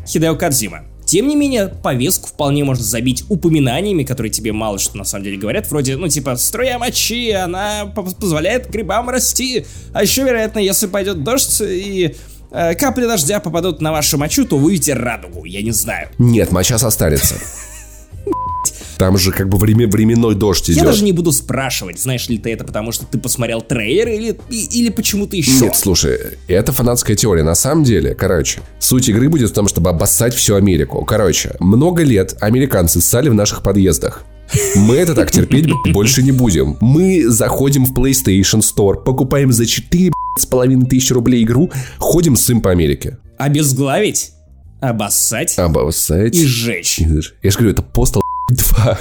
[0.06, 0.86] Хидео Кадзима.
[1.04, 5.36] Тем не менее, повестку вполне можно забить упоминаниями, которые тебе мало что на самом деле
[5.36, 10.86] говорят, вроде, ну типа, струя мочи, она по- позволяет грибам расти, а еще, вероятно, если
[10.86, 12.16] пойдет дождь и
[12.50, 16.08] э, капли дождя попадут на вашу мочу, то вы увидите радугу, я не знаю.
[16.18, 17.34] Нет, моча состарится.
[18.98, 20.76] Там же как бы время, временной дождь идет.
[20.78, 24.38] Я даже не буду спрашивать, знаешь ли ты это потому, что ты посмотрел трейлер или,
[24.50, 25.64] или почему-то еще.
[25.66, 27.42] Нет, слушай, это фанатская теория.
[27.42, 31.04] На самом деле, короче, суть игры будет в том, чтобы обоссать всю Америку.
[31.04, 34.24] Короче, много лет американцы ссали в наших подъездах.
[34.76, 36.76] Мы это так терпеть больше не будем.
[36.80, 42.48] Мы заходим в PlayStation Store, покупаем за 4 с половиной тысячи рублей игру, ходим с
[42.50, 43.18] им по Америке.
[43.38, 44.33] Обезглавить,
[44.80, 46.35] обоссать Обоссать.
[46.37, 46.98] и сжечь.
[46.98, 48.98] Я же говорю, это Postal 2.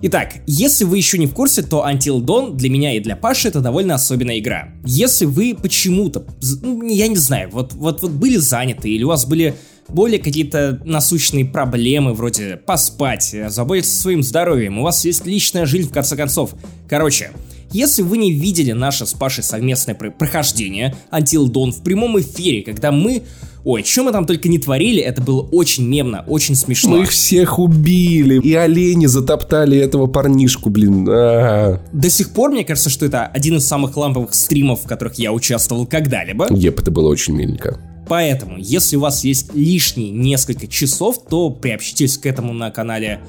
[0.00, 3.48] Итак, если вы еще не в курсе, то Until Dawn для меня и для Паши
[3.48, 4.68] это довольно особенная игра.
[4.84, 6.24] Если вы почему-то,
[6.62, 9.56] ну, я не знаю, вот, вот, вот были заняты или у вас были
[9.88, 15.64] более какие-то насущные проблемы, вроде поспать, э, заботиться о своим здоровьем, у вас есть личная
[15.66, 16.54] жизнь в конце концов.
[16.88, 17.30] Короче,
[17.72, 22.62] если вы не видели наше с Пашей совместное про- прохождение Until Dawn в прямом эфире,
[22.62, 23.22] когда мы...
[23.64, 26.90] Ой, что мы там только не творили, это было очень мемно, очень смешно.
[26.90, 28.40] Мы их всех убили.
[28.40, 31.06] И олени затоптали этого парнишку, блин.
[31.10, 31.80] А.
[31.92, 35.32] До сих пор мне кажется, что это один из самых ламповых стримов, в которых я
[35.32, 36.46] участвовал когда-либо.
[36.50, 37.78] Еп, это было очень миленько.
[38.08, 43.20] Поэтому, если у вас есть лишние несколько часов, то приобщитесь к этому на канале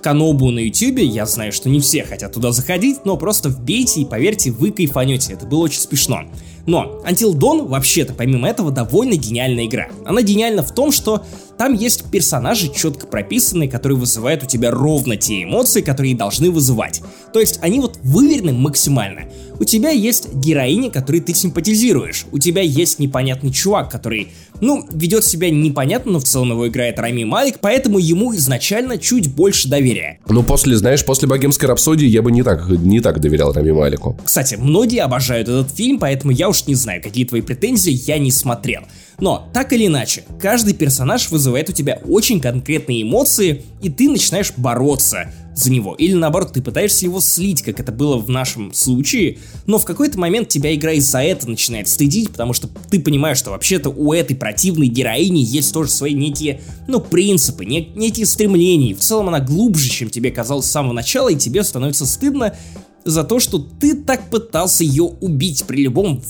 [0.00, 1.04] Канобу на ютюбе.
[1.04, 5.34] Я знаю, что не все хотят туда заходить, но просто вбейте и поверьте, вы кайфанете.
[5.34, 6.22] Это было очень смешно.
[6.66, 9.88] Но Until Dawn, вообще-то, помимо этого, довольно гениальная игра.
[10.04, 11.24] Она гениальна в том, что
[11.60, 17.02] там есть персонажи четко прописанные, которые вызывают у тебя ровно те эмоции, которые должны вызывать.
[17.34, 19.24] То есть они вот выверены максимально.
[19.58, 22.24] У тебя есть героиня, которой ты симпатизируешь.
[22.32, 26.98] У тебя есть непонятный чувак, который, ну, ведет себя непонятно, но в целом его играет
[26.98, 30.18] Рами Малик, поэтому ему изначально чуть больше доверия.
[30.30, 34.18] Ну, после, знаешь, после богемской рапсодии я бы не так, не так доверял Рами Малику.
[34.24, 38.32] Кстати, многие обожают этот фильм, поэтому я уж не знаю, какие твои претензии, я не
[38.32, 38.84] смотрел.
[39.20, 44.52] Но, так или иначе, каждый персонаж вызывает у тебя очень конкретные эмоции, и ты начинаешь
[44.56, 45.94] бороться за него.
[45.94, 50.18] Или наоборот, ты пытаешься его слить, как это было в нашем случае, но в какой-то
[50.18, 54.36] момент тебя игра из-за этого начинает стыдить, потому что ты понимаешь, что вообще-то у этой
[54.36, 58.94] противной героини есть тоже свои некие, ну, принципы, не- некие стремления.
[58.94, 62.54] В целом она глубже, чем тебе казалось с самого начала, и тебе становится стыдно
[63.04, 66.22] за то, что ты так пытался ее убить при любом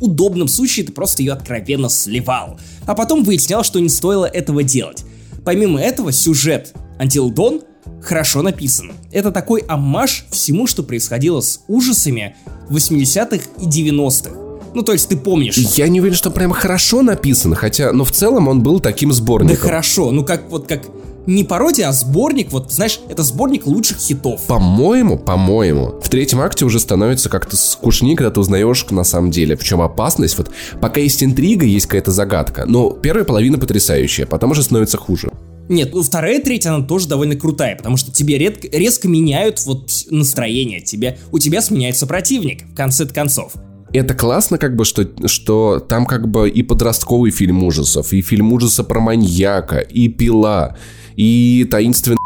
[0.00, 2.58] удобном случае, ты просто ее откровенно сливал.
[2.86, 5.04] А потом выяснял, что не стоило этого делать.
[5.44, 7.62] Помимо этого, сюжет Until Dawn
[8.02, 8.92] хорошо написан.
[9.12, 12.36] Это такой аммаж всему, что происходило с ужасами
[12.68, 14.30] в 80-х и 90-х.
[14.74, 15.56] Ну, то есть ты помнишь.
[15.56, 19.14] Я не уверен, что прям хорошо написан, хотя, но в целом он был таким Да
[19.14, 19.56] сборником.
[19.56, 20.82] хорошо, ну как вот как
[21.28, 24.46] не пародия, а сборник, вот знаешь, это сборник лучших хитов.
[24.46, 29.54] По-моему, по-моему, в третьем акте уже становится как-то скучнее, когда ты узнаешь на самом деле,
[29.54, 30.38] в чем опасность.
[30.38, 35.30] Вот пока есть интрига, есть какая-то загадка, но первая половина потрясающая, потом уже становится хуже.
[35.68, 39.90] Нет, ну вторая, третья, она тоже довольно крутая, потому что тебе редко, резко меняют вот
[40.08, 43.52] настроение, тебе, у тебя сменяется противник в конце концов.
[43.92, 48.52] Это классно, как бы, что, что там как бы и подростковый фильм ужасов, и фильм
[48.52, 50.76] ужаса про маньяка, и пила,
[51.16, 52.18] и таинственный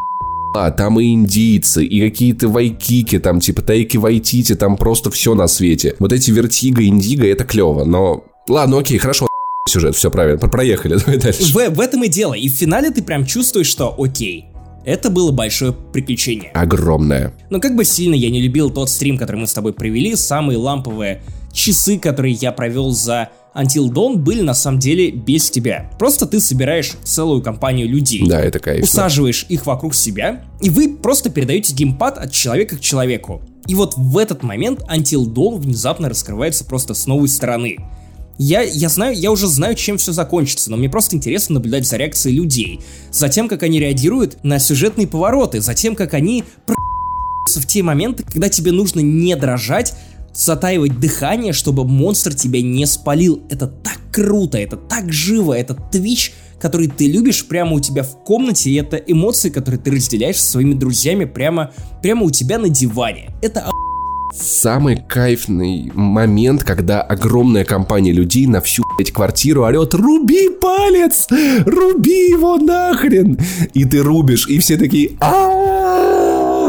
[0.54, 5.46] а, там и индийцы, и какие-то вайкики, там типа тайки вайтити, там просто все на
[5.46, 5.94] свете.
[5.98, 8.24] Вот эти вертига, индиго, это клево, но...
[8.48, 9.28] Ладно, окей, хорошо,
[9.68, 11.44] сюжет, все правильно, проехали, давай дальше.
[11.44, 14.46] В, в этом и дело, и в финале ты прям чувствуешь, что окей,
[14.84, 16.50] это было большое приключение.
[16.50, 17.32] Огромное.
[17.50, 20.58] Но как бы сильно я не любил тот стрим, который мы с тобой провели, самые
[20.58, 25.90] ламповые часы, которые я провел за Until Dawn были на самом деле без тебя.
[25.98, 28.26] Просто ты собираешь целую компанию людей.
[28.26, 28.82] Да, это кайф.
[28.82, 33.42] Усаживаешь их вокруг себя, и вы просто передаете геймпад от человека к человеку.
[33.66, 37.76] И вот в этот момент Until Dawn внезапно раскрывается просто с новой стороны.
[38.38, 41.96] Я, я знаю, я уже знаю, чем все закончится, но мне просто интересно наблюдать за
[41.98, 42.80] реакцией людей,
[43.12, 46.42] за тем, как они реагируют на сюжетные повороты, за тем, как они
[47.46, 49.94] в те моменты, когда тебе нужно не дрожать,
[50.34, 53.42] затаивать дыхание, чтобы монстр тебя не спалил.
[53.50, 58.22] Это так круто, это так живо, это твич, который ты любишь прямо у тебя в
[58.24, 62.68] комнате, и это эмоции, которые ты разделяешь со своими друзьями прямо, прямо у тебя на
[62.68, 63.30] диване.
[63.42, 63.70] Это
[64.34, 71.26] Самый кайфный момент, когда огромная компания людей на всю блядь, квартиру орет «Руби палец!
[71.66, 73.38] Руби его нахрен!»
[73.74, 75.71] И ты рубишь, и все такие а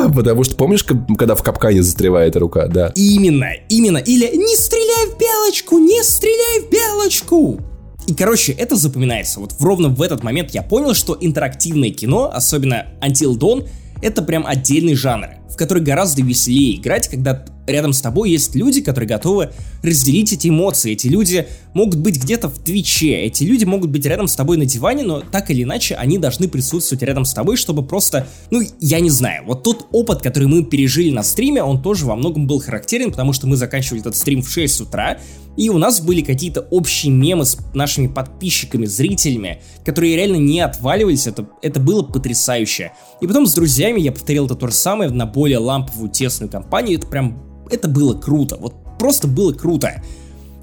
[0.15, 2.91] Потому что помнишь, когда в капкане застревает рука, да?
[2.95, 3.97] Именно, именно.
[3.97, 5.77] Или «Не стреляй в белочку!
[5.77, 7.59] Не стреляй в белочку!»
[8.07, 9.39] И, короче, это запоминается.
[9.39, 13.67] Вот ровно в этот момент я понял, что интерактивное кино, особенно Until Dawn,
[14.01, 18.81] это прям отдельный жанр, в который гораздо веселее играть, когда рядом с тобой есть люди,
[18.81, 20.93] которые готовы разделить эти эмоции.
[20.93, 24.65] Эти люди могут быть где-то в Твиче, эти люди могут быть рядом с тобой на
[24.65, 28.99] диване, но так или иначе они должны присутствовать рядом с тобой, чтобы просто, ну, я
[28.99, 32.59] не знаю, вот тот опыт, который мы пережили на стриме, он тоже во многом был
[32.59, 35.19] характерен, потому что мы заканчивали этот стрим в 6 утра,
[35.55, 41.27] и у нас были какие-то общие мемы с нашими подписчиками, зрителями, которые реально не отваливались,
[41.27, 42.91] это, это было потрясающе.
[43.21, 46.97] И потом с друзьями я повторил это то же самое на более ламповую, тесную компанию,
[46.97, 50.01] это прям, это было круто, вот просто было круто.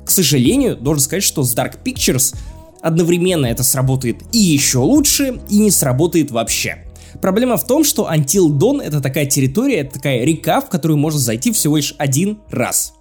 [0.04, 2.34] К сожалению, должен сказать, что с Dark Pictures
[2.80, 6.84] одновременно это сработает и еще лучше, и не сработает вообще.
[7.20, 11.18] Проблема в том, что Until Dawn это такая территория, это такая река, в которую можно
[11.18, 12.94] зайти всего лишь один раз.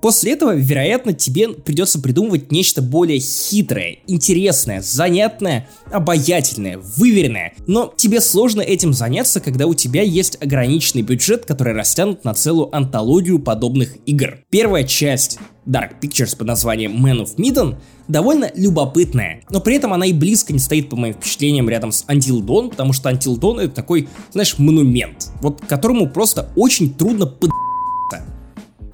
[0.00, 7.54] После этого, вероятно, тебе придется придумывать нечто более хитрое, интересное, занятное, обаятельное, выверенное.
[7.66, 12.74] Но тебе сложно этим заняться, когда у тебя есть ограниченный бюджет, который растянут на целую
[12.74, 14.38] антологию подобных игр.
[14.50, 17.76] Первая часть Dark Pictures под названием Man of Medan
[18.08, 22.04] довольно любопытная, но при этом она и близко не стоит по моим впечатлениям рядом с
[22.06, 27.26] Until Dawn, потому что Until Dawn это такой, знаешь, монумент, вот которому просто очень трудно
[27.26, 27.50] под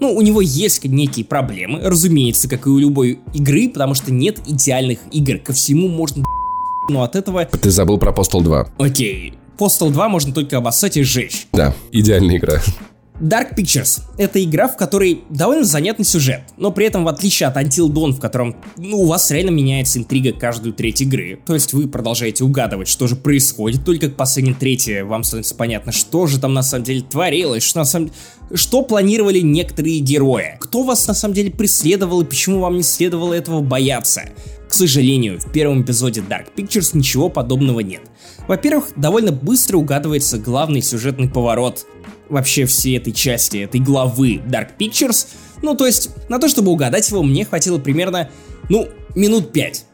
[0.05, 4.39] ну, у него есть некие проблемы, разумеется, как и у любой игры, потому что нет
[4.47, 5.39] идеальных игр.
[5.39, 6.25] Ко всему можно
[6.91, 7.47] но от этого...
[7.47, 8.69] Ты забыл про Postal 2.
[8.77, 9.33] Окей.
[9.57, 11.47] Postal 2 можно только обоссать и сжечь.
[11.55, 12.61] Да, идеальная игра.
[13.21, 17.57] Dark Pictures— это игра, в которой довольно занятный сюжет, но при этом, в отличие от
[17.57, 21.73] Until Dawn, в котором ну, у вас реально меняется интрига каждую треть игры, то есть
[21.75, 26.41] вы продолжаете угадывать, что же происходит, только к последней трети вам становится понятно, что же
[26.41, 28.11] там на самом деле творилось, что на самом
[28.53, 33.33] что планировали некоторые герои, кто вас на самом деле преследовал и почему вам не следовало
[33.33, 34.25] этого бояться.
[34.69, 38.03] К сожалению, в первом эпизоде Dark Pictures ничего подобного нет.
[38.49, 41.87] Во-первых, довольно быстро угадывается главный сюжетный поворот
[42.29, 45.27] вообще всей этой части, этой главы Dark Pictures.
[45.63, 48.31] Ну, то есть, на то, чтобы угадать его, мне хватило примерно,
[48.69, 49.87] ну, минут пять.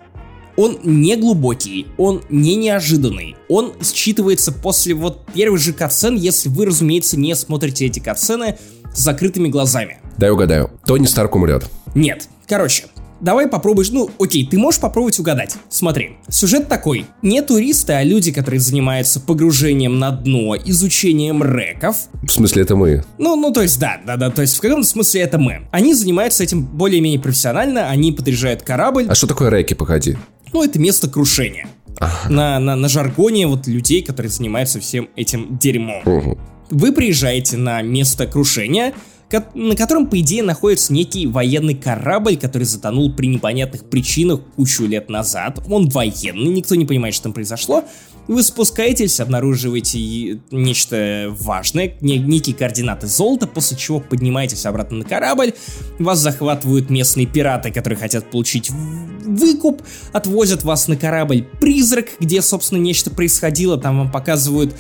[0.56, 6.66] Он не глубокий, он не неожиданный, он считывается после вот первых же катсцен, если вы,
[6.66, 8.58] разумеется, не смотрите эти катсцены
[8.92, 10.00] с закрытыми глазами.
[10.18, 11.70] Дай угадаю, Тони Старк умрет.
[11.94, 12.84] Нет, короче,
[13.20, 15.56] Давай попробуешь, ну окей, ты можешь попробовать угадать.
[15.68, 17.06] Смотри, сюжет такой.
[17.22, 21.96] Не туристы, а люди, которые занимаются погружением на дно, изучением реков.
[22.22, 23.04] В смысле, это мы?
[23.18, 25.68] Ну, ну, то есть, да, да, да, то есть в каком смысле это мы.
[25.70, 29.06] Они занимаются этим более-менее профессионально, они подряжают корабль.
[29.09, 30.16] А что такое реки, погоди?
[30.52, 31.68] Ну, это место крушения.
[31.98, 32.30] Ага.
[32.30, 36.00] На, на, на жаргоне вот людей, которые занимаются всем этим дерьмом.
[36.06, 36.38] Угу.
[36.70, 38.94] Вы приезжаете на место крушения,
[39.54, 45.08] на котором, по идее, находится некий военный корабль, который затонул при непонятных причинах кучу лет
[45.08, 45.60] назад.
[45.68, 47.84] Он военный, никто не понимает, что там произошло.
[48.28, 55.54] Вы спускаетесь, обнаруживаете нечто важное, некие координаты золота, после чего поднимаетесь обратно на корабль,
[55.98, 62.78] вас захватывают местные пираты, которые хотят получить выкуп, отвозят вас на корабль Призрак, где, собственно,
[62.78, 64.76] нечто происходило, там вам показывают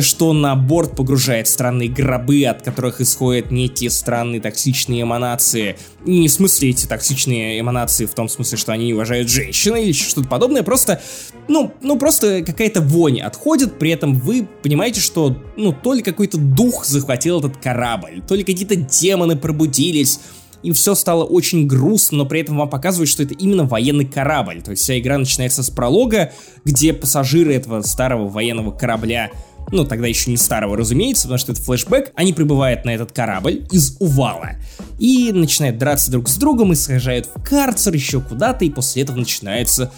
[0.00, 5.76] что на борт погружает странные гробы, от которых исходят некие странные токсичные эманации.
[6.04, 9.92] Не в смысле эти токсичные эманации в том смысле, что они не уважают женщин или
[9.92, 11.00] что-то подобное, просто,
[11.48, 16.38] ну, ну просто какая-то вонь отходит, при этом вы понимаете, что, ну, то ли какой-то
[16.38, 20.20] дух захватил этот корабль, то ли какие-то демоны пробудились,
[20.62, 24.60] и все стало очень грустно, но при этом вам показывают, что это именно военный корабль.
[24.62, 26.32] То есть вся игра начинается с пролога,
[26.64, 29.30] где пассажиры этого старого военного корабля
[29.70, 33.66] ну тогда еще не старого, разумеется, потому что это флешбэк, они прибывают на этот корабль
[33.70, 34.56] из Увала
[34.98, 39.16] и начинают драться друг с другом и сажают в карцер еще куда-то, и после этого
[39.16, 39.92] начинается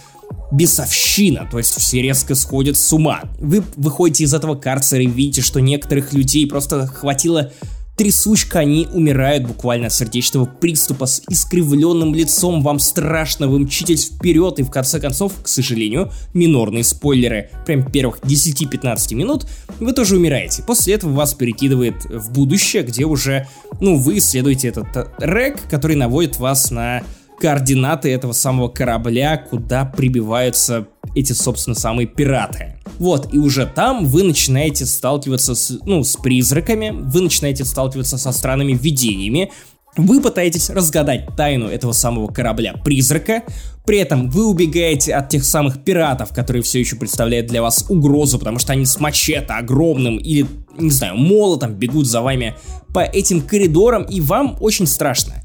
[0.53, 3.23] бесовщина, то есть все резко сходят с ума.
[3.39, 7.53] Вы выходите из этого карцера и видите, что некоторых людей просто хватило
[8.01, 14.59] трясучка, они умирают буквально от сердечного приступа с искривленным лицом, вам страшно, вы мчитесь вперед,
[14.59, 19.47] и в конце концов, к сожалению, минорные спойлеры, прям первых 10-15 минут,
[19.81, 20.63] вы тоже умираете.
[20.63, 23.47] После этого вас перекидывает в будущее, где уже,
[23.83, 27.03] ну, вы исследуете этот э, рек, который наводит вас на
[27.39, 32.77] координаты этого самого корабля, куда прибиваются эти, собственно, самые пираты.
[32.99, 38.33] Вот, и уже там вы начинаете сталкиваться с, ну, с призраками, вы начинаете сталкиваться со
[38.33, 39.51] странными видениями,
[39.97, 43.43] вы пытаетесь разгадать тайну этого самого корабля-призрака,
[43.85, 48.39] при этом вы убегаете от тех самых пиратов, которые все еще представляют для вас угрозу,
[48.39, 50.47] потому что они с мачете огромным или,
[50.79, 52.55] не знаю, молотом бегут за вами
[52.95, 55.43] по этим коридорам, и вам очень страшно.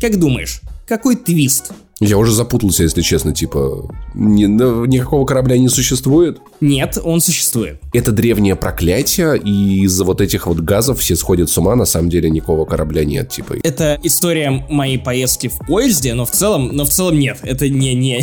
[0.00, 1.72] Как думаешь, какой твист?
[1.98, 4.44] Я уже запутался, если честно, типа, ни,
[4.86, 6.38] никакого корабля не существует?
[6.60, 7.80] Нет, он существует.
[7.94, 12.10] Это древнее проклятие, и из-за вот этих вот газов все сходят с ума, на самом
[12.10, 13.54] деле никакого корабля нет, типа.
[13.62, 17.94] Это история моей поездки в поезде, но в целом, но в целом нет, это не,
[17.94, 18.22] не,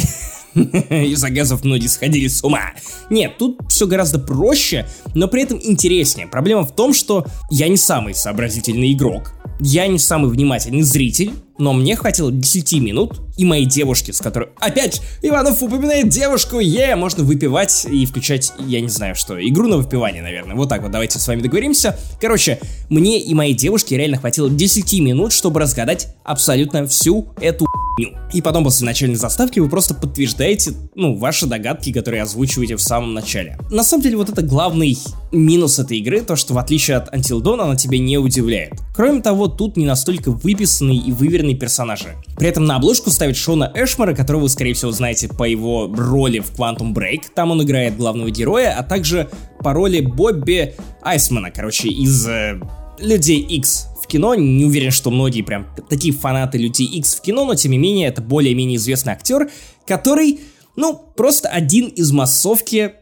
[0.54, 2.74] из-за газов многие сходили с ума.
[3.10, 6.28] Нет, тут все гораздо проще, но при этом интереснее.
[6.28, 9.34] Проблема в том, что я не самый сообразительный игрок.
[9.60, 14.50] Я не самый внимательный зритель, но мне хватило 10 минут, и моей девушке, с которой...
[14.60, 19.78] Опять, Иванов упоминает девушку, е, можно выпивать и включать, я не знаю что, игру на
[19.78, 20.56] выпивание, наверное.
[20.56, 21.98] Вот так вот, давайте с вами договоримся.
[22.22, 27.66] Короче, мне и моей девушке реально хватило 10 минут, чтобы разгадать абсолютно всю эту
[28.34, 33.14] и потом после начальной заставки вы просто подтверждаете, ну, ваши догадки, которые озвучиваете в самом
[33.14, 33.58] начале.
[33.70, 34.98] На самом деле, вот это главный
[35.32, 38.74] минус этой игры, то, что в отличие от Until Dawn она тебя не удивляет.
[38.96, 41.12] Кроме того, тут не настолько выписанные и
[41.44, 42.16] выверенные персонажи.
[42.38, 46.40] При этом на обложку ставит Шона Эшмара, которого вы, скорее всего, знаете по его роли
[46.40, 49.30] в Quantum Break, там он играет главного героя, а также
[49.60, 52.60] по роли Бобби Айсмана, короче, из э,
[53.00, 54.36] Людей X в кино.
[54.36, 58.08] Не уверен, что многие прям такие фанаты Людей X в кино, но тем не менее
[58.08, 59.50] это более-менее известный актер,
[59.86, 60.40] который,
[60.76, 62.94] ну, просто один из массовки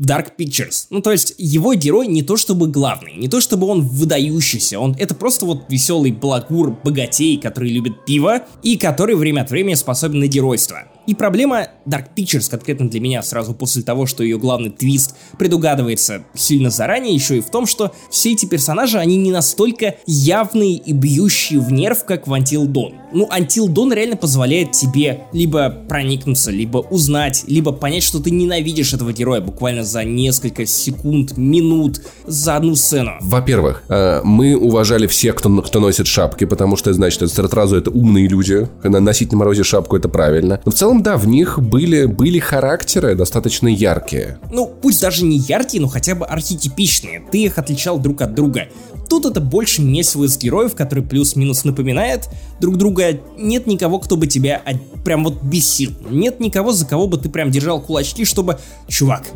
[0.00, 0.86] Dark Pictures.
[0.88, 4.96] Ну, то есть, его герой не то чтобы главный, не то чтобы он выдающийся, он
[4.98, 10.20] это просто вот веселый благур, богатей, который любит пиво и который время от времени способен
[10.20, 10.84] на геройство.
[11.06, 16.24] И проблема Dark Pictures, конкретно для меня, сразу после того, что ее главный твист предугадывается
[16.34, 20.92] сильно заранее, еще и в том, что все эти персонажи, они не настолько явные и
[20.92, 22.99] бьющие в нерв, как в Until Dawn.
[23.12, 28.92] Ну, Until Dawn реально позволяет тебе либо проникнуться, либо узнать, либо понять, что ты ненавидишь
[28.92, 33.12] этого героя буквально за несколько секунд, минут, за одну сцену.
[33.20, 38.28] Во-первых, э, мы уважали всех, кто, кто носит шапки, потому что, значит, сразу это умные
[38.28, 38.68] люди.
[38.82, 40.60] Носить на морозе шапку это правильно.
[40.64, 44.38] Но в целом да, в них были, были характеры достаточно яркие.
[44.50, 47.22] Ну, пусть даже не яркие, но хотя бы архетипичные.
[47.30, 48.68] Ты их отличал друг от друга.
[49.08, 52.28] Тут это больше месиво из героев, которые плюс-минус напоминают
[52.60, 52.99] друг друга.
[53.36, 54.62] Нет никого, кто бы тебя
[55.04, 55.92] прям вот бесил.
[56.10, 58.58] Нет никого, за кого бы ты прям держал кулачки, чтобы...
[58.88, 59.26] Чувак,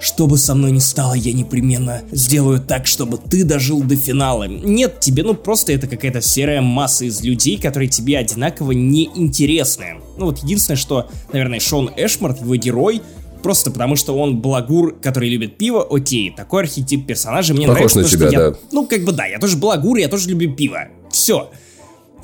[0.00, 4.44] что бы со мной ни стало, я непременно сделаю так, чтобы ты дожил до финала.
[4.44, 9.96] Нет, тебе ну просто это какая-то серая масса из людей, которые тебе одинаково неинтересны.
[10.18, 13.00] Ну вот единственное, что, наверное, Шон Эшмарт, его герой,
[13.42, 17.98] просто потому что он благур, который любит пиво, окей, такой архетип персонажа мне Похож нравится.
[18.00, 18.58] на тебя, я, да.
[18.72, 20.88] Ну, как бы да, я тоже благур, я тоже люблю пиво.
[21.10, 21.50] Все.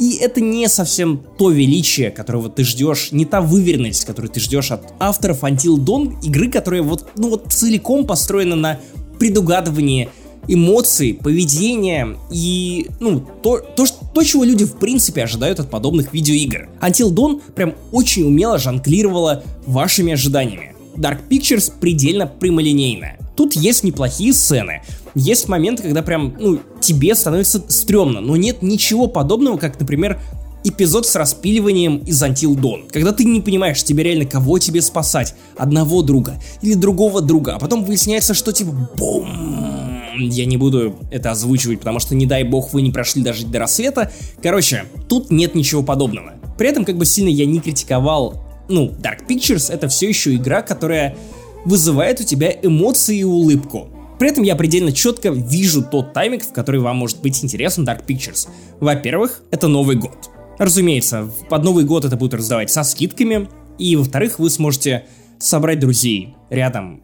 [0.00, 4.70] И это не совсем то величие, которого ты ждешь, не та выверенность, которую ты ждешь
[4.70, 8.80] от авторов Until Dawn, игры, которая вот, ну вот целиком построена на
[9.18, 10.09] предугадывании
[10.48, 13.84] эмоции, поведение и, ну, то, то,
[14.14, 16.70] то, чего люди в принципе ожидают от подобных видеоигр.
[16.80, 20.74] Until Dawn прям очень умело жонглировала вашими ожиданиями.
[20.96, 23.18] Dark Pictures предельно прямолинейная.
[23.41, 24.82] Тут есть неплохие сцены,
[25.14, 30.20] есть моменты, когда прям, ну, тебе становится стрёмно, но нет ничего подобного, как, например,
[30.62, 32.91] эпизод с распиливанием из Until Dawn.
[32.93, 37.59] Когда ты не понимаешь, тебе реально кого тебе спасать, одного друга или другого друга, а
[37.59, 42.74] потом выясняется, что типа бум, я не буду это озвучивать, потому что, не дай бог,
[42.74, 44.12] вы не прошли даже до рассвета.
[44.43, 46.34] Короче, тут нет ничего подобного.
[46.59, 50.61] При этом, как бы сильно я не критиковал, ну, Dark Pictures это все еще игра,
[50.61, 51.16] которая
[51.64, 53.88] вызывает у тебя эмоции и улыбку.
[54.18, 58.04] При этом я предельно четко вижу тот тайминг, в который вам может быть интересен Dark
[58.06, 58.48] Pictures.
[58.78, 60.30] Во-первых, это Новый год.
[60.58, 63.48] Разумеется, под Новый год это будут раздавать со скидками.
[63.78, 65.06] И во-вторых, вы сможете
[65.38, 67.02] собрать друзей рядом.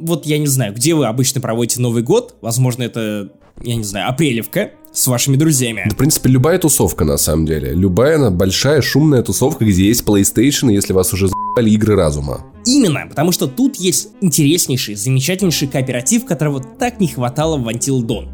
[0.00, 2.36] Вот я не знаю, где вы обычно проводите Новый год.
[2.40, 5.88] Возможно, это, я не знаю, апрелевка с вашими друзьями.
[5.90, 7.72] В принципе, любая тусовка, на самом деле.
[7.72, 12.44] Любая большая, шумная тусовка, где есть PlayStation, если вас уже за***ли игры разума.
[12.64, 18.28] Именно, потому что тут есть интереснейший, замечательнейший кооператив, которого так не хватало в Until Dawn.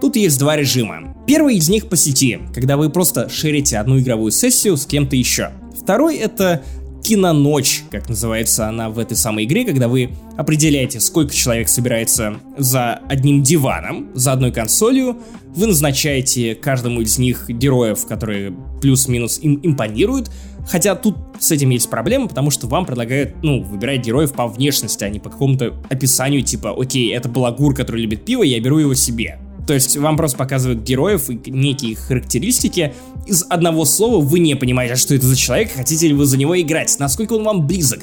[0.00, 1.16] Тут есть два режима.
[1.26, 5.50] Первый из них по сети, когда вы просто шерите одну игровую сессию с кем-то еще.
[5.80, 6.62] Второй это
[7.04, 12.94] киноночь, как называется она в этой самой игре, когда вы определяете, сколько человек собирается за
[13.08, 15.18] одним диваном, за одной консолью,
[15.54, 20.30] вы назначаете каждому из них героев, которые плюс-минус им импонируют,
[20.66, 25.04] хотя тут с этим есть проблема, потому что вам предлагают, ну, выбирать героев по внешности,
[25.04, 28.94] а не по какому-то описанию, типа, окей, это балагур, который любит пиво, я беру его
[28.94, 29.38] себе.
[29.66, 32.94] То есть вам просто показывают героев и некие характеристики.
[33.26, 36.60] Из одного слова вы не понимаете, что это за человек, хотите ли вы за него
[36.60, 38.00] играть, насколько он вам близок.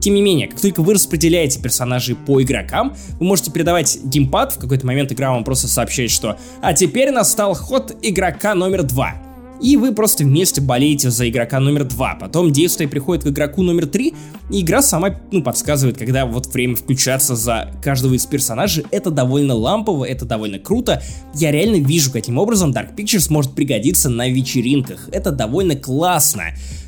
[0.00, 4.58] Тем не менее, как только вы распределяете персонажей по игрокам, вы можете передавать геймпад, в
[4.58, 9.23] какой-то момент игра вам просто сообщает, что «А теперь настал ход игрока номер два»
[9.60, 12.14] и вы просто вместе болеете за игрока номер два.
[12.14, 14.14] Потом действие приходит к игроку номер три,
[14.50, 18.84] и игра сама ну, подсказывает, когда вот время включаться за каждого из персонажей.
[18.90, 21.02] Это довольно лампово, это довольно круто.
[21.34, 25.08] Я реально вижу, каким образом Dark Pictures может пригодиться на вечеринках.
[25.12, 26.44] Это довольно классно.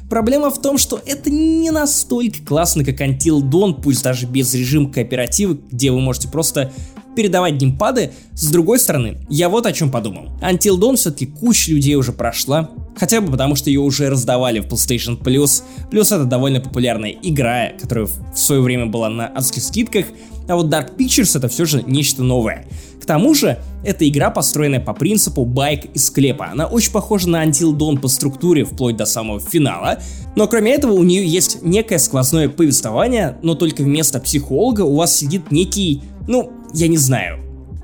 [0.09, 4.93] Проблема в том, что это не настолько классно, как Until Dawn, пусть даже без режима
[4.93, 6.73] кооператива, где вы можете просто
[7.17, 8.13] передавать геймпады.
[8.35, 10.29] С другой стороны, я вот о чем подумал.
[10.41, 14.67] Until Dawn все-таки куча людей уже прошла, хотя бы потому, что ее уже раздавали в
[14.67, 15.65] PlayStation Plus.
[15.91, 20.07] Плюс это довольно популярная игра, которая в свое время была на адских скидках,
[20.49, 22.67] а вот Dark Pictures это все же нечто новое.
[23.03, 26.49] К тому же, эта игра построенная по принципу байк из склепа.
[26.51, 29.99] Она очень похожа на Until Dawn по структуре, вплоть до самого финала.
[30.35, 35.17] Но кроме этого, у нее есть некое сквозное повествование, но только вместо психолога у вас
[35.17, 37.39] сидит некий, ну, я не знаю,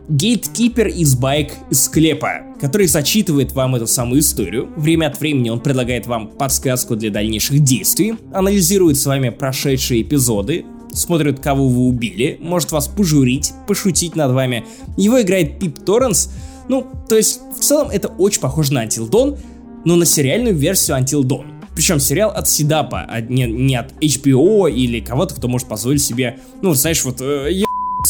[0.09, 4.69] гейткипер из байк из склепа, который зачитывает вам эту самую историю.
[4.77, 10.65] Время от времени он предлагает вам подсказку для дальнейших действий, анализирует с вами прошедшие эпизоды,
[10.93, 14.65] смотрит, кого вы убили, может вас пожурить, пошутить над вами.
[14.97, 16.31] Его играет Пип Торренс.
[16.69, 19.39] Ну, то есть, в целом это очень похоже на Dawn,
[19.85, 21.47] но на сериальную версию Dawn.
[21.75, 26.39] Причем сериал от Сидапа, а не, не от HBO или кого-то, кто может позволить себе,
[26.61, 27.65] ну, знаешь, вот, э,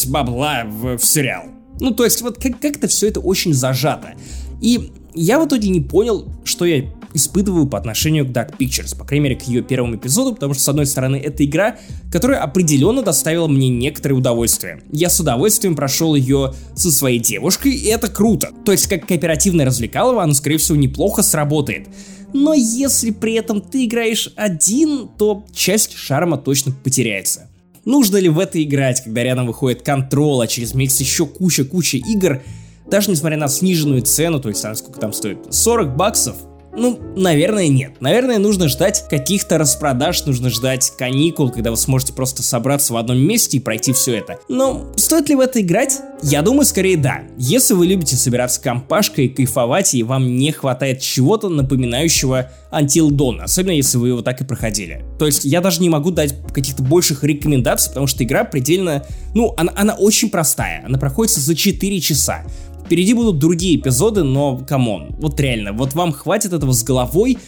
[0.06, 1.44] бабла в, в сериал.
[1.80, 4.14] Ну, то есть, вот как- как-то все это очень зажато.
[4.60, 6.84] И я в итоге не понял, что я
[7.14, 10.62] испытываю по отношению к Dark Pictures, по крайней мере, к ее первому эпизоду, потому что,
[10.62, 11.76] с одной стороны, это игра,
[12.10, 14.82] которая определенно доставила мне некоторое удовольствие.
[14.92, 18.50] Я с удовольствием прошел ее со своей девушкой, и это круто.
[18.64, 21.88] То есть, как кооперативное развлекалово, оно, скорее всего, неплохо сработает.
[22.32, 27.50] Но если при этом ты играешь один, то часть шарма точно потеряется.
[27.84, 32.42] Нужно ли в это играть, когда рядом выходит контрол, а через месяц еще куча-куча игр,
[32.88, 36.36] даже несмотря на сниженную цену, то есть, сколько там стоит, 40 баксов,
[36.74, 38.00] ну, наверное, нет.
[38.00, 43.18] Наверное, нужно ждать каких-то распродаж, нужно ждать каникул, когда вы сможете просто собраться в одном
[43.18, 44.38] месте и пройти все это.
[44.48, 46.00] Но стоит ли в это играть?
[46.22, 47.22] Я думаю, скорее да.
[47.36, 53.72] Если вы любите собираться компашкой, кайфовать, и вам не хватает чего-то напоминающего Until Dawn, особенно
[53.72, 55.04] если вы его так и проходили.
[55.18, 59.04] То есть я даже не могу дать каких-то больших рекомендаций, потому что игра предельно...
[59.34, 60.82] Ну, она, она очень простая.
[60.86, 62.44] Она проходится за 4 часа.
[62.84, 67.38] Впереди будут другие эпизоды, но come on, вот реально, вот вам хватит этого с головой,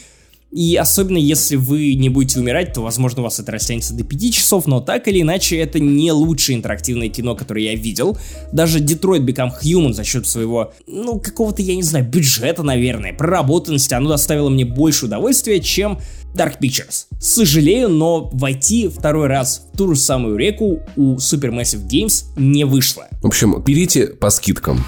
[0.54, 4.32] и особенно если вы не будете умирать, то, возможно, у вас это растянется до 5
[4.32, 8.16] часов, но так или иначе, это не лучшее интерактивное кино, которое я видел.
[8.52, 13.94] Даже Detroit Become Human за счет своего, ну, какого-то, я не знаю, бюджета, наверное, проработанности,
[13.94, 15.98] оно доставило мне больше удовольствия, чем
[16.36, 17.06] Dark Pictures.
[17.18, 23.08] Сожалею, но войти второй раз в ту же самую реку у Supermassive Games не вышло.
[23.22, 24.84] В общем, берите по скидкам.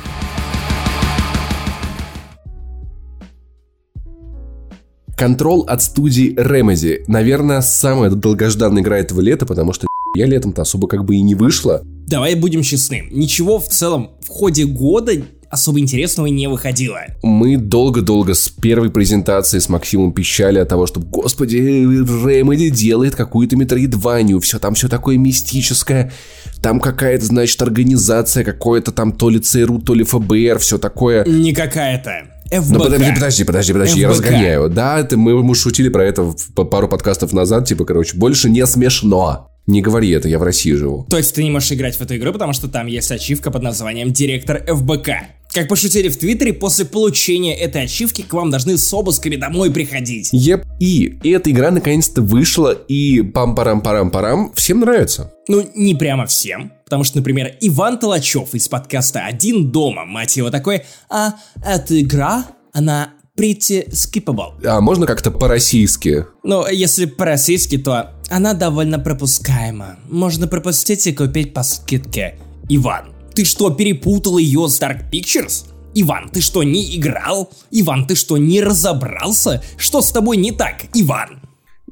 [5.16, 7.04] Control от студии Remedy.
[7.08, 11.34] Наверное, самая долгожданная игра этого лета, потому что я летом-то особо как бы и не
[11.34, 11.80] вышла.
[12.06, 13.04] Давай будем честны.
[13.10, 15.12] Ничего в целом в ходе года
[15.48, 17.00] особо интересного не выходило.
[17.22, 23.56] Мы долго-долго с первой презентации с Максимом пищали от того, что, господи, Remedy делает какую-то
[23.56, 26.12] метроидванию, все там все такое мистическое,
[26.60, 31.24] там какая-то, значит, организация, какое-то там то ли ЦРУ, то ли ФБР, все такое.
[31.24, 32.35] Не какая-то.
[32.50, 32.70] ФБК.
[32.70, 34.68] Ну подожди, подожди, подожди, подожди, я разгоняю.
[34.68, 39.50] Да, это мы, мы шутили про это пару подкастов назад, типа, короче, больше не смешно.
[39.66, 41.06] Не говори это, я в России живу.
[41.10, 43.62] То есть ты не можешь играть в эту игру, потому что там есть ачивка под
[43.62, 45.08] названием «Директор ФБК».
[45.52, 50.28] Как пошутили в Твиттере, после получения этой ачивки к вам должны с обысками домой приходить.
[50.32, 50.64] Еп.
[50.78, 55.32] И эта игра наконец-то вышла, и пам-парам-парам-парам всем нравится.
[55.48, 56.72] Ну, не прямо всем.
[56.84, 62.46] Потому что, например, Иван Толачев из подкаста «Один дома», мать его, такой, а эта игра,
[62.72, 64.54] она pretty skippable.
[64.66, 66.26] А можно как-то по-российски?
[66.42, 69.96] Ну, если по-российски, то она довольно пропускаема.
[70.08, 72.38] Можно пропустить и купить по скидке.
[72.68, 75.66] Иван, ты что, перепутал ее с Dark Pictures?
[75.94, 77.50] Иван, ты что, не играл?
[77.70, 79.62] Иван, ты что, не разобрался?
[79.76, 81.40] Что с тобой не так, Иван?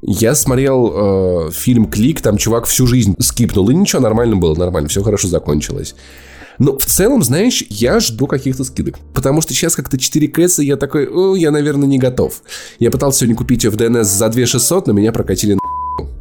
[0.02, 4.90] Я смотрел э, фильм «Клик», там чувак всю жизнь скипнул, и ничего, нормально было, нормально,
[4.90, 5.94] все хорошо закончилось.
[6.58, 8.98] Но в целом, знаешь, я жду каких-то скидок.
[9.12, 12.42] Потому что сейчас как-то 4 кэса, я такой, о, я, наверное, не готов.
[12.78, 15.60] Я пытался сегодня купить ее в DNS за 2600, но меня прокатили на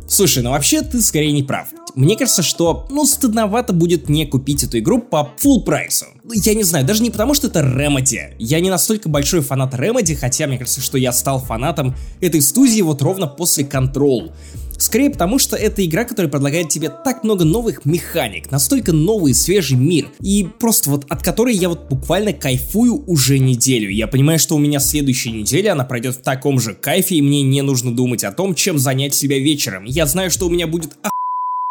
[0.07, 1.69] Слушай, ну вообще ты скорее не прав.
[1.95, 6.05] Мне кажется, что, ну, стыдновато будет не купить эту игру по full прайсу.
[6.31, 8.35] Я не знаю, даже не потому, что это Remedy.
[8.37, 12.81] Я не настолько большой фанат Remedy, хотя мне кажется, что я стал фанатом этой студии
[12.81, 14.31] вот ровно после Control.
[14.77, 19.77] Скорее потому, что это игра, которая предлагает тебе так много новых механик, настолько новый свежий
[19.77, 23.89] мир, и просто вот от которой я вот буквально кайфую уже неделю.
[23.89, 27.41] Я понимаю, что у меня следующая неделя, она пройдет в таком же кайфе, и мне
[27.41, 29.85] не нужно думать о том, чем занять себя вечером.
[29.85, 30.91] Я знаю, что у меня будет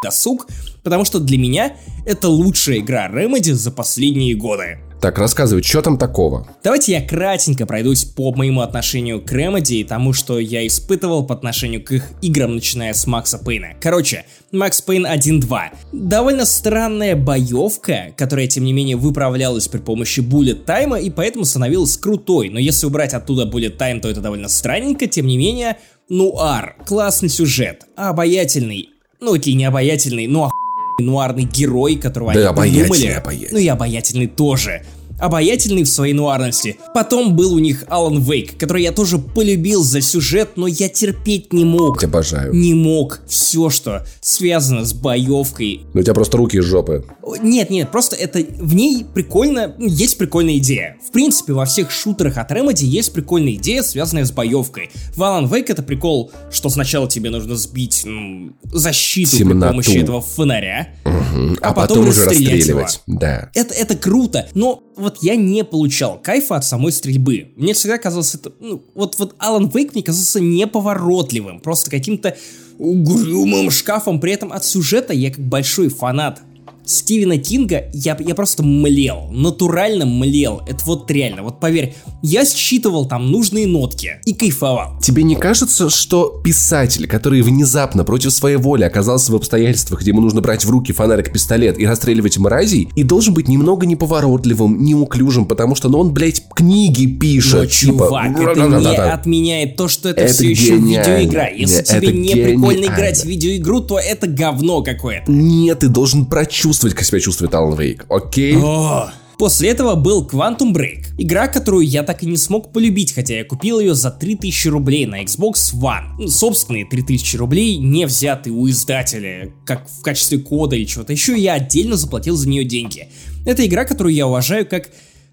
[0.03, 0.48] досуг,
[0.82, 4.78] потому что для меня это лучшая игра Remedy за последние годы.
[5.03, 6.46] Так, рассказывай, что там такого?
[6.62, 11.34] Давайте я кратенько пройдусь по моему отношению к Remedy и тому, что я испытывал по
[11.34, 13.74] отношению к их играм, начиная с Макса Пейна.
[13.80, 15.61] Короче, Макс Пейн 1.2.
[15.90, 21.96] Довольно странная боевка, которая, тем не менее, выправлялась при помощи Bullet Time и поэтому становилась
[21.96, 22.50] крутой.
[22.50, 25.78] Но если убрать оттуда Bullet Time, то это довольно странненько, тем не менее,
[26.09, 30.53] нуар, классный сюжет, обаятельный, ну окей, не обаятельный, но
[30.99, 33.49] нуарный герой, которого да, они обаятельный.
[33.51, 34.82] Ну и обаятельный тоже
[35.22, 36.76] обаятельный в своей нуарности.
[36.94, 41.52] Потом был у них Алан Вейк, который я тоже полюбил за сюжет, но я терпеть
[41.52, 42.02] не мог.
[42.02, 42.52] Обожаю.
[42.52, 43.20] Не мог.
[43.28, 45.82] Все, что связано с боевкой.
[45.94, 47.04] Ну у тебя просто руки из жопы.
[47.40, 50.96] Нет, нет, просто это в ней прикольно, ну, есть прикольная идея.
[51.06, 54.90] В принципе, во всех шутерах от Remedy есть прикольная идея, связанная с боевкой.
[55.14, 59.60] В Alan Wake это прикол, что сначала тебе нужно сбить м, защиту Темноту.
[59.60, 61.58] при помощи этого фонаря, Мгм.
[61.60, 63.00] а, А, потом, потом уже расстрелять расстреливать.
[63.06, 63.18] его.
[63.20, 63.50] Да.
[63.54, 67.48] Это, это круто, но вот я не получал кайфа от самой стрельбы.
[67.56, 72.36] Мне всегда казалось это, ну, вот, вот Алан Вейк мне казался неповоротливым, просто каким-то
[72.78, 74.20] угрюмым шкафом.
[74.20, 76.40] При этом от сюжета я как большой фанат
[76.84, 80.62] Стивена Кинга я, я просто млел, натурально млел.
[80.66, 84.98] Это вот реально, вот поверь, я считывал там нужные нотки и кайфовал.
[85.00, 90.20] Тебе не кажется, что писатель, который внезапно против своей воли оказался в обстоятельствах, где ему
[90.20, 95.74] нужно брать в руки фонарик-пистолет и расстреливать мразей, и должен быть немного неповоротливым, неуклюжим, потому
[95.74, 97.54] что, ну, он, блядь, книги пишет.
[97.54, 101.48] Но, типа, чувак, это не отменяет то, что это, Это все еще видеоигра.
[101.54, 105.30] Если тебе не прикольно играть в видеоигру, то это говно какое-то.
[105.30, 108.56] Нет, ты должен прочувствовать, как себя чувствует Алан Вейк, окей?
[108.56, 109.10] О.
[109.38, 113.44] После этого был Quantum Break, игра, которую я так и не смог полюбить, хотя я
[113.44, 116.14] купил ее за 3000 рублей на Xbox One.
[116.18, 121.36] Ну, собственные 3000 рублей, не взятые у издателя, как в качестве кода или чего-то еще,
[121.36, 123.08] я отдельно заплатил за нее деньги.
[123.44, 124.90] Это игра, которую я уважаю как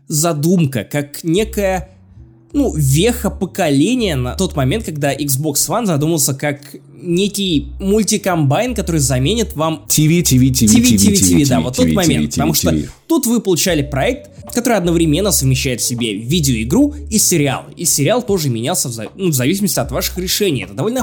[0.08, 1.90] задумка, как некая
[2.54, 6.60] ну, веха поколения на тот момент, когда Xbox One задумался как
[7.02, 11.88] некий мультикомбайн, который заменит вам ТВ, ТВ, ТВ, TV, ТВ, TV, TV, да, вот тот
[11.88, 12.30] ТВ, момент.
[12.32, 12.92] ТВ, Потому что ТВ.
[13.08, 17.66] тут вы получали проект, который одновременно совмещает в себе видеоигру и сериал.
[17.78, 20.64] И сериал тоже менялся в, за- ну, в зависимости от ваших решений.
[20.64, 21.02] Это довольно.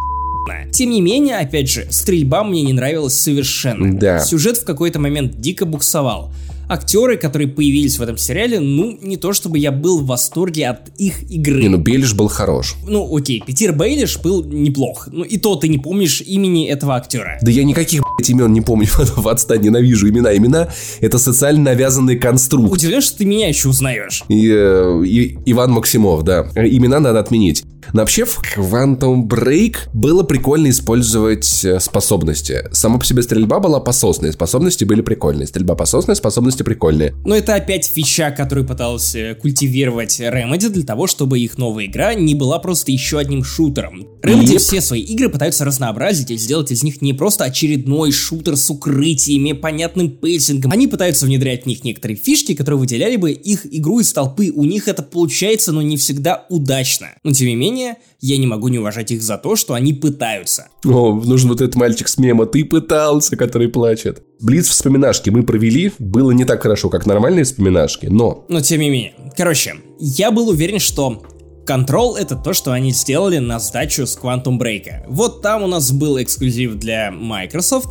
[0.72, 3.98] Тем не менее, опять же, стрельба мне не нравилась совершенно.
[3.98, 4.20] Да.
[4.24, 6.30] Сюжет в какой-то момент дико буксовал.
[6.68, 10.88] Актеры, которые появились в этом сериале, ну, не то чтобы я был в восторге от
[10.98, 11.62] их игры.
[11.62, 12.74] Не, ну Белиш был хорош.
[12.86, 15.08] Ну, окей, Питер Бейлиш был неплох.
[15.12, 17.38] Ну, и то ты не помнишь имени этого актера.
[17.42, 20.36] Да я никаких, блядь, имен не помню, в отстань ненавижу имена.
[20.36, 20.68] Имена—
[21.00, 22.72] это социально навязанный конструкт.
[22.72, 24.24] Удивлен, что ты меня еще узнаешь.
[24.28, 26.48] И, э, и- Иван Максимов, да.
[26.56, 27.62] Имена надо отменить.
[27.92, 32.64] Но вообще в Quantum Break было прикольно использовать э, способности.
[32.72, 35.46] Сама по себе стрельба была пососная, способности были прикольные.
[35.46, 37.14] Стрельба пососная, способности прикольные.
[37.24, 42.34] Но это опять фича, которую пытался культивировать Remedy для того, чтобы их новая игра не
[42.34, 44.06] была просто еще одним шутером.
[44.22, 44.58] Remedy, yep.
[44.58, 49.52] все свои игры пытаются разнообразить и сделать из них не просто очередной шутер с укрытиями,
[49.52, 50.72] понятным пейсингом.
[50.72, 54.50] Они пытаются внедрять в них некоторые фишки, которые выделяли бы их игру из толпы.
[54.54, 57.08] У них это получается, но не всегда удачно.
[57.22, 60.68] Но тем не менее, я не могу не уважать их за то, что они пытаются.
[60.84, 64.22] О, нужен вот этот мальчик с мема «Ты пытался», который плачет.
[64.40, 68.44] Блиц вспоминашки мы провели, было не так хорошо, как нормальные вспоминашки, но...
[68.48, 69.14] Но тем не менее.
[69.36, 71.22] Короче, я был уверен, что
[71.66, 75.04] Control— это то, что они сделали на сдачу с Quantum Break.
[75.08, 77.88] Вот там у нас был эксклюзив для Microsoft,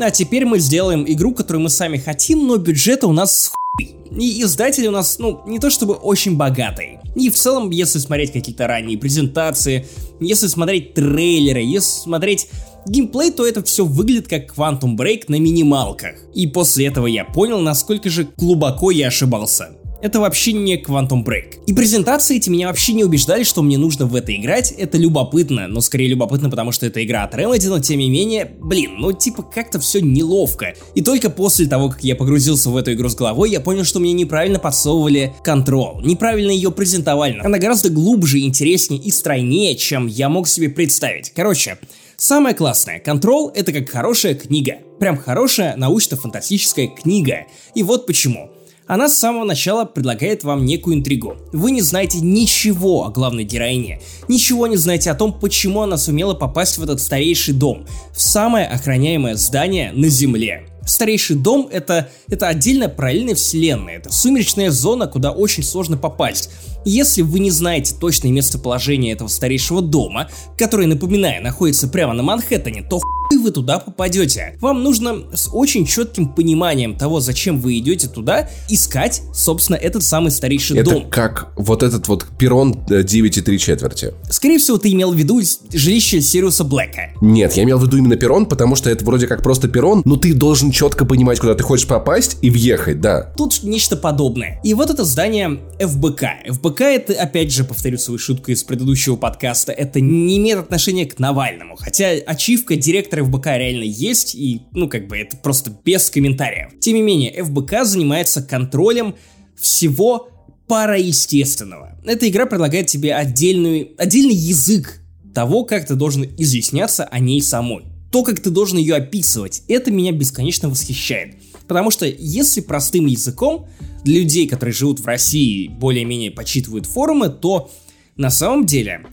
[0.00, 3.96] а теперь мы сделаем игру, которую мы сами хотим, но бюджета у нас хуй.
[4.10, 7.00] И издатели у нас, ну, не то чтобы очень богатые.
[7.16, 9.86] И в целом, если смотреть какие-то ранние презентации,
[10.20, 12.48] если смотреть трейлеры, если смотреть
[12.88, 16.16] геймплей, то это все выглядит как Quantum Break на минималках.
[16.34, 19.70] И после этого я понял, насколько же глубоко я ошибался.
[20.00, 21.64] Это вообще не Quantum Break.
[21.66, 24.70] И презентации эти меня вообще не убеждали, что мне нужно в это играть.
[24.70, 28.48] Это любопытно, но скорее любопытно, потому что это игра от Remedy, но тем не менее,
[28.60, 30.74] блин, ну типа как-то все неловко.
[30.94, 33.98] И только после того, как я погрузился в эту игру с головой, я понял, что
[33.98, 36.00] мне неправильно подсовывали контрол.
[36.00, 37.40] Неправильно ее презентовали.
[37.42, 41.32] Она гораздо глубже, интереснее и стройнее, чем я мог себе представить.
[41.34, 41.76] Короче,
[42.20, 44.78] Самое классное, Control это как хорошая книга.
[44.98, 47.46] Прям хорошая научно-фантастическая книга.
[47.76, 48.50] И вот почему.
[48.88, 51.36] Она с самого начала предлагает вам некую интригу.
[51.52, 56.34] Вы не знаете ничего о главной героине, ничего не знаете о том, почему она сумела
[56.34, 60.66] попасть в этот старейший дом, в самое охраняемое здание на Земле.
[60.88, 66.50] Старейший дом это, это отдельная параллельная вселенная, это сумеречная зона, куда очень сложно попасть.
[66.84, 72.82] Если вы не знаете точное местоположение этого старейшего дома, который, напоминаю, находится прямо на Манхэттене,
[72.82, 73.00] то
[73.36, 74.56] вы туда попадете.
[74.60, 80.30] Вам нужно с очень четким пониманием того, зачем вы идете туда, искать, собственно, этот самый
[80.30, 81.02] старейший это дом.
[81.02, 84.14] Это как вот этот вот перрон 9,3 э, четверти.
[84.30, 85.40] Скорее всего, ты имел в виду
[85.72, 87.12] жилище Сириуса Блэка.
[87.20, 90.16] Нет, я имел в виду именно перрон, потому что это вроде как просто перрон, но
[90.16, 93.32] ты должен четко понимать, куда ты хочешь попасть и въехать, да.
[93.36, 94.60] Тут нечто подобное.
[94.64, 96.24] И вот это здание ФБК.
[96.48, 101.18] ФБК это, опять же, повторю свою шутку из предыдущего подкаста, это не имеет отношения к
[101.18, 101.76] Навальному.
[101.76, 106.70] Хотя ачивка директора некоторые ФБК реально есть, и, ну, как бы, это просто без комментариев.
[106.80, 109.14] Тем не менее, ФБК занимается контролем
[109.56, 110.28] всего
[110.66, 111.98] параестественного.
[112.04, 115.00] Эта игра предлагает тебе отдельную, отдельный язык
[115.34, 117.84] того, как ты должен изъясняться о ней самой.
[118.10, 121.36] То, как ты должен ее описывать, это меня бесконечно восхищает.
[121.66, 123.66] Потому что если простым языком
[124.04, 127.70] для людей, которые живут в России, более-менее почитывают форумы, то
[128.16, 129.04] на самом деле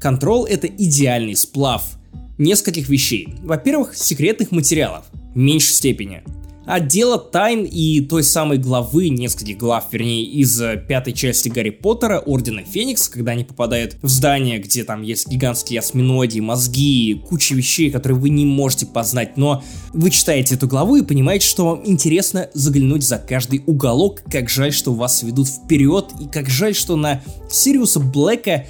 [0.00, 1.96] Control это идеальный сплав
[2.38, 3.34] нескольких вещей.
[3.42, 5.04] Во-первых, секретных материалов,
[5.34, 6.22] в меньшей степени.
[6.66, 12.20] Отдела тайн и той самой главы, нескольких глав, вернее, из э, пятой части Гарри Поттера,
[12.20, 17.90] Ордена Феникс, когда они попадают в здание, где там есть гигантские осьминоги, мозги, куча вещей,
[17.90, 19.62] которые вы не можете познать, но
[19.92, 24.72] вы читаете эту главу и понимаете, что вам интересно заглянуть за каждый уголок, как жаль,
[24.72, 28.64] что вас ведут вперед, и как жаль, что на Сириуса Блэка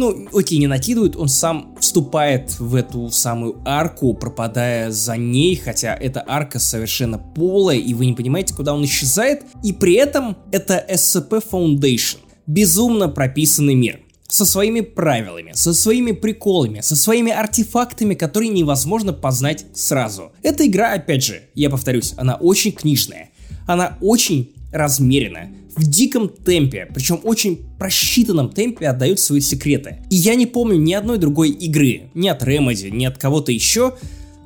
[0.00, 5.94] ну, окей, не накидывают, он сам вступает в эту самую арку, пропадая за ней, хотя
[5.94, 9.42] эта арка совершенно полая, и вы не понимаете, куда он исчезает.
[9.62, 12.16] И при этом это SCP Foundation.
[12.46, 19.66] Безумно прописанный мир со своими правилами, со своими приколами, со своими артефактами, которые невозможно познать
[19.74, 20.32] сразу.
[20.42, 23.30] Эта игра, опять же, я повторюсь, она очень книжная,
[23.66, 29.98] она очень размеренная в диком темпе, причем очень просчитанном темпе отдают свои секреты.
[30.10, 33.94] И я не помню ни одной другой игры, ни от Remedy, ни от кого-то еще,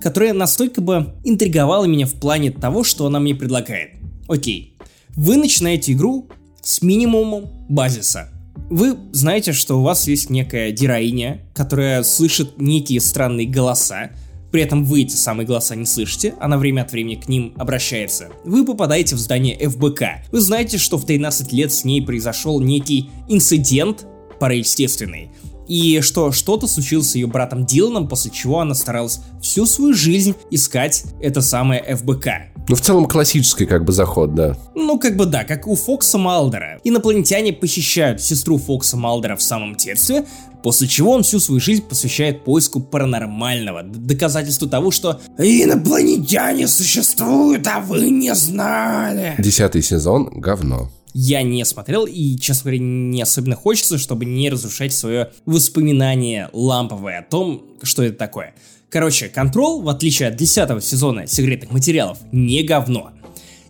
[0.01, 3.93] которая настолько бы интриговала меня в плане того, что она мне предлагает.
[4.29, 4.77] Окей,
[5.17, 6.29] вы начинаете игру
[6.63, 8.31] с минимумом базиса.
[8.71, 14.11] Вы знаете, что у вас есть некая героиня, которая слышит некие странные голоса,
[14.55, 18.29] при этом вы эти самые голоса не слышите, она время от времени к ним обращается.
[18.45, 20.31] Вы попадаете в здание ФБК.
[20.31, 24.07] Вы знаете, что в 13 лет с ней произошел некий инцидент
[24.39, 25.33] параестественный.
[25.69, 30.35] И что что-то случилось с ее братом Диланом, после чего она старалась всю свою жизнь
[30.51, 32.29] искать это самое ФБК.
[32.69, 34.57] Ну, в целом классический как бы заход, да.
[34.75, 36.81] Ну, как бы да, как у Фокса Малдера.
[36.83, 40.25] Инопланетяне похищают сестру Фокса Малдера в самом детстве,
[40.65, 47.81] После чего он всю свою жизнь посвящает поиску паранормального, доказательству того, что инопланетяне существуют, а
[47.81, 49.35] вы не знали.
[49.37, 50.89] Десятый сезон— говно.
[51.15, 57.21] Я не смотрел, и, честно говоря, не особенно хочется, чтобы не разрушать свое воспоминание ламповое
[57.21, 58.55] о том, что это такое.
[58.91, 63.14] Короче, Control, в отличие от 10 сезона секретных материалов, не говно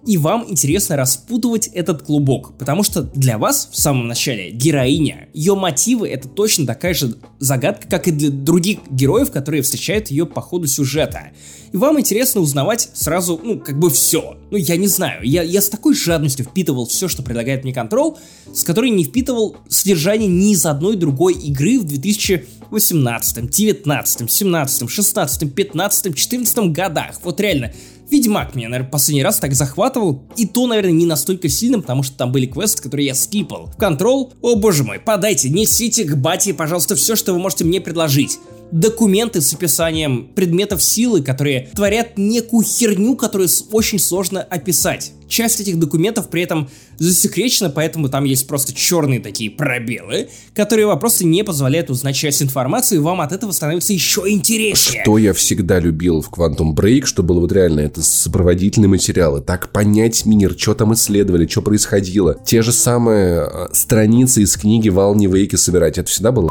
[0.06, 5.54] и вам интересно распутывать этот клубок, потому что для вас в самом начале героиня, ее
[5.54, 10.40] мотивы это точно такая же загадка, как и для других героев, которые встречают ее по
[10.40, 11.30] ходу сюжета.
[11.72, 14.36] И вам интересно узнавать сразу, ну, как бы все.
[14.50, 18.16] Ну, я не знаю, я, я с такой жадностью впитывал все, что предлагает мне Control,
[18.52, 25.54] с которой не впитывал содержание ни из одной другой игры в 2018, 19, 17, 16,
[25.54, 27.18] 15, 14 годах.
[27.24, 27.72] Вот реально,
[28.14, 32.16] Ведьмак меня, наверное, последний раз так захватывал, и то, наверное, не настолько сильно, потому что
[32.16, 33.66] там были квесты, которые я скипал.
[33.76, 37.80] В Control, о боже мой, подайте, несите к бате, пожалуйста, все, что вы можете мне
[37.80, 38.38] предложить
[38.70, 45.12] документы с описанием предметов силы, которые творят некую херню, которую очень сложно описать.
[45.28, 50.98] Часть этих документов при этом засекречена, поэтому там есть просто черные такие пробелы, которые вам
[50.98, 55.02] просто не позволяют узнать часть информации, и вам от этого становится еще интереснее.
[55.02, 59.72] Что я всегда любил в Quantum Break, что было вот реально, это сопроводительные материалы, так
[59.72, 62.36] понять мир, что там исследовали, что происходило.
[62.44, 66.48] Те же самые а, страницы из книги Вални Вейки собирать, это всегда было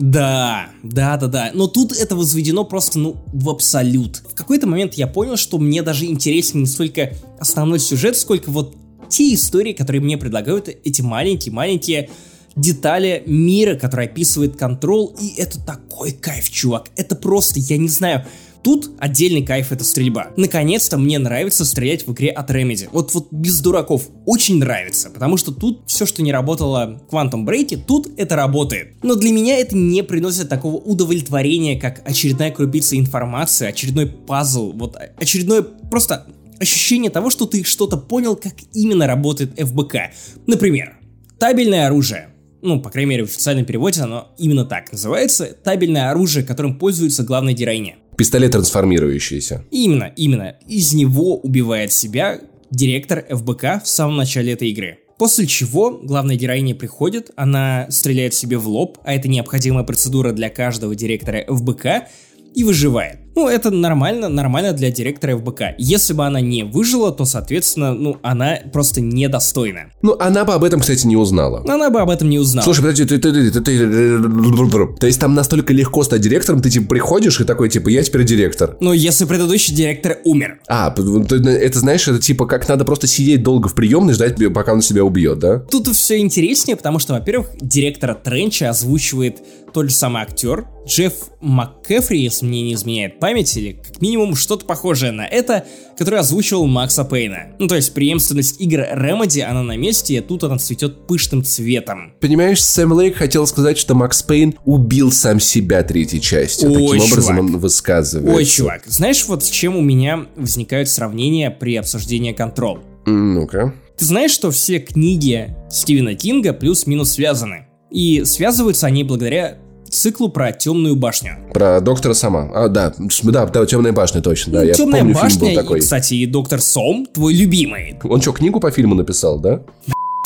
[0.00, 1.50] да, да, да, да.
[1.52, 4.22] Но тут это возведено просто, ну, в абсолют.
[4.30, 8.74] В какой-то момент я понял, что мне даже интереснее не столько основной сюжет, сколько вот
[9.10, 12.08] те истории, которые мне предлагают эти маленькие-маленькие
[12.56, 16.86] детали мира, который описывает контрол, и это такой кайф, чувак.
[16.96, 18.24] Это просто, я не знаю,
[18.62, 20.28] Тут отдельный кайф это стрельба.
[20.36, 22.88] Наконец-то мне нравится стрелять в игре от Remedy.
[22.92, 24.08] Вот, вот без дураков.
[24.26, 29.02] Очень нравится, потому что тут все, что не работало в Quantum Break, тут это работает.
[29.02, 34.96] Но для меня это не приносит такого удовлетворения, как очередная крупица информации, очередной пазл, вот
[35.16, 36.26] очередное просто
[36.60, 40.12] ощущение того, что ты что-то понял, как именно работает ФБК.
[40.46, 40.98] Например,
[41.38, 42.30] табельное оружие
[42.62, 47.22] ну, по крайней мере, в официальном переводе оно именно так называется, табельное оружие, которым пользуется
[47.22, 47.96] главная героиня.
[48.20, 49.64] Пистолет трансформирующийся.
[49.70, 50.54] Именно, именно.
[50.68, 52.38] Из него убивает себя
[52.70, 54.98] директор ФБК в самом начале этой игры.
[55.16, 60.50] После чего главная героиня приходит, она стреляет себе в лоб, а это необходимая процедура для
[60.50, 62.10] каждого директора ФБК,
[62.54, 63.19] и выживает.
[63.34, 65.62] Ну, это нормально, нормально для директора ФБК.
[65.78, 69.92] Если бы она не выжила, то, соответственно, ну, она просто недостойна.
[70.02, 71.64] Ну, она бы об этом, кстати, не узнала.
[71.68, 72.64] Она бы об этом не узнала.
[72.64, 76.70] Слушай, подожди, ты, ты, ты, ты, ты, то есть там настолько легко стать директором, ты,
[76.70, 78.76] типа, приходишь и такой, типа, я теперь директор.
[78.80, 80.60] Ну, если предыдущий директор умер.
[80.68, 84.82] А, это, знаешь, это, типа, как надо просто сидеть долго в приемной, ждать, пока он
[84.82, 85.58] себя убьет, да?
[85.58, 89.38] Тут все интереснее, потому что, во-первых, директора Тренча озвучивает
[89.72, 94.64] тот же самый актер, Джефф МакКефри, если мне не изменяет память, или как минимум что-то
[94.66, 95.64] похожее на это,
[95.96, 97.54] который озвучивал Макса Пейна.
[97.58, 102.14] Ну то есть преемственность игр Remedy, она на месте, и тут она цветет пышным цветом.
[102.20, 106.70] Понимаешь, Сэм Лейк хотел сказать, что Макс Пейн убил сам себя третьей частью.
[106.70, 107.38] Ой, Таким образом чувак.
[107.54, 108.34] он высказывается.
[108.36, 112.80] Ой, чувак, знаешь вот с чем у меня возникают сравнения при обсуждении Control?
[113.06, 113.74] Ну-ка.
[113.98, 117.66] Ты знаешь, что все книги Стивена Кинга плюс-минус связаны?
[117.90, 121.32] И связываются они благодаря циклу про темную башню.
[121.52, 122.48] Про доктора сама.
[122.54, 124.60] А, да, да, да, темная башня, точно, да.
[124.60, 125.80] Ну, я темная помню, башня, фильм был и, такой.
[125.80, 127.98] кстати, и доктор Сом, твой любимый.
[128.04, 129.62] Он что, книгу по фильму написал, да?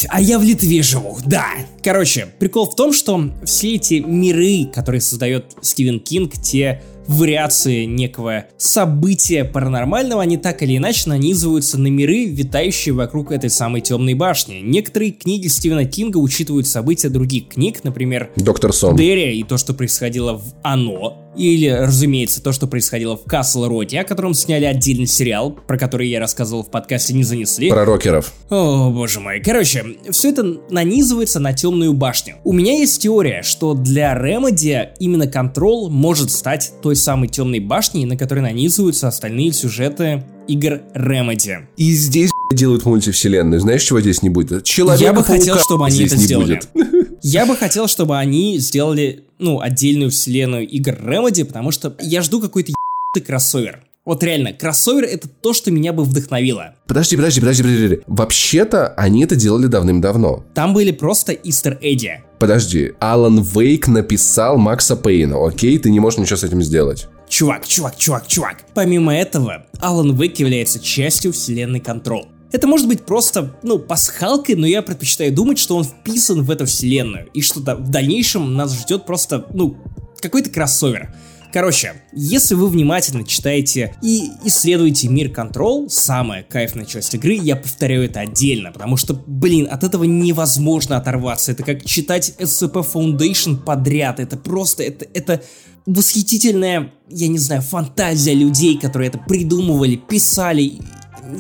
[0.09, 1.47] А я в Литве живу, да.
[1.83, 8.47] Короче, прикол в том, что все эти миры, которые создает Стивен Кинг, те вариации некого
[8.57, 14.61] события паранормального, они так или иначе нанизываются на миры, витающие вокруг этой самой темной башни.
[14.63, 18.97] Некоторые книги Стивена Кинга учитывают события других книг, например, Доктор Сон.
[18.97, 24.01] Дерри и то, что происходило в Оно, или, разумеется, то, что происходило в Касл Роте,
[24.01, 27.71] о котором сняли отдельный сериал, про который я рассказывал в подкасте «Не занесли».
[27.71, 28.33] Про рокеров.
[28.51, 29.41] О, боже мой.
[29.41, 32.37] Короче, все это нанизывается на темную башню.
[32.45, 38.05] У меня есть теория, что для Remedy именно Control может стать той самой темной башней,
[38.05, 41.65] на которой нанизываются остальные сюжеты игр Remedy.
[41.77, 43.61] И здесь делают мультивселенную.
[43.61, 44.65] Знаешь, чего здесь не будет?
[44.65, 46.61] Человека Я бы хотел, чтобы они это сделали.
[46.75, 47.19] будет.
[47.23, 52.39] Я бы хотел, чтобы они сделали, ну, отдельную вселенную игр Remedy, потому что я жду
[52.39, 53.83] какой-то ебаный кроссовер.
[54.05, 56.75] Вот реально, кроссовер это то, что меня бы вдохновило.
[56.87, 58.01] Подожди, подожди, подожди, подожди.
[58.07, 60.45] Вообще-то они это делали давным-давно.
[60.55, 62.23] Там были просто истер Эдди.
[62.45, 65.79] Подожди, Алан Вейк написал Макса Пейна, окей?
[65.79, 67.09] Ты не можешь ничего с этим сделать.
[67.27, 68.65] Чувак, чувак, чувак, чувак.
[68.75, 72.27] Помимо этого, Алан Вейк является частью вселенной Control.
[72.53, 76.67] Это может быть просто, ну, пасхалкой, но я предпочитаю думать, что он вписан в эту
[76.67, 79.79] вселенную, и что да, в дальнейшем нас ждет просто, ну,
[80.21, 81.15] какой-то кроссовер.
[81.55, 88.07] Короче, если вы внимательно читаете и исследуете мир Control, самая кайфная часть игры, я повторяю
[88.07, 91.53] это отдельно, потому что, блин, от этого невозможно оторваться.
[91.53, 94.19] Это как читать SCP Foundation подряд.
[94.19, 95.45] Это просто, это, это
[95.87, 100.81] восхитительная, я не знаю, фантазия людей, которые это придумывали, писали.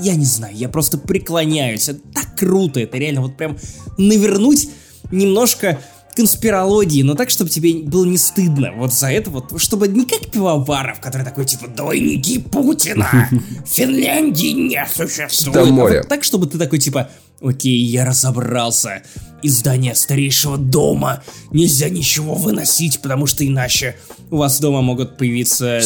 [0.00, 1.88] Я не знаю, я просто преклоняюсь.
[1.88, 3.58] Это так круто, это реально вот прям
[3.98, 4.68] навернуть
[5.10, 5.80] немножко
[6.14, 10.30] конспирологии, но так, чтобы тебе было не стыдно вот за это вот, чтобы не как
[10.30, 13.28] пивоваров, который такой типа «Двойники Путина!
[13.66, 15.98] Финляндии не существует!» Там море.
[15.98, 17.10] А вот так, чтобы ты такой типа
[17.40, 19.02] «Окей, я разобрался.
[19.42, 23.96] Из здания старейшего дома нельзя ничего выносить, потому что иначе
[24.30, 25.80] у вас дома могут появиться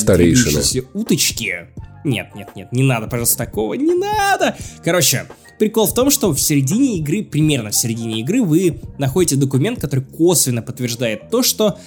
[0.95, 1.69] уточки».
[2.05, 4.57] Нет, нет, нет, не надо, пожалуйста, такого, не надо.
[4.85, 5.27] Короче,
[5.59, 10.05] прикол в том, что в середине игры, примерно в середине игры, вы находите документ, который
[10.05, 11.79] косвенно подтверждает то, что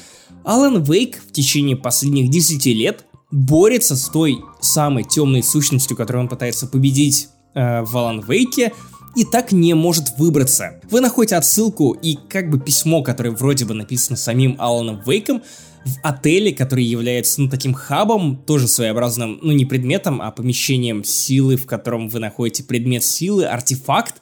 [0.43, 6.29] Алан Вейк в течение последних 10 лет борется с той самой темной сущностью, которую он
[6.29, 8.73] пытается победить э, в Алан Вейке,
[9.15, 10.79] и так не может выбраться.
[10.89, 15.41] Вы находите отсылку и как бы письмо, которое вроде бы написано самим Аланом Вейком,
[15.85, 21.55] в отеле, который является, ну, таким хабом, тоже своеобразным, ну, не предметом, а помещением силы,
[21.55, 24.21] в котором вы находите предмет силы, артефакт.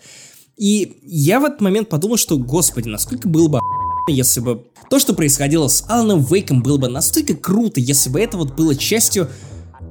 [0.57, 3.59] И я в этот момент подумал, что, господи, насколько было бы
[4.11, 8.37] если бы то, что происходило с Аланом Вейком, было бы настолько круто, если бы это
[8.37, 9.29] вот было частью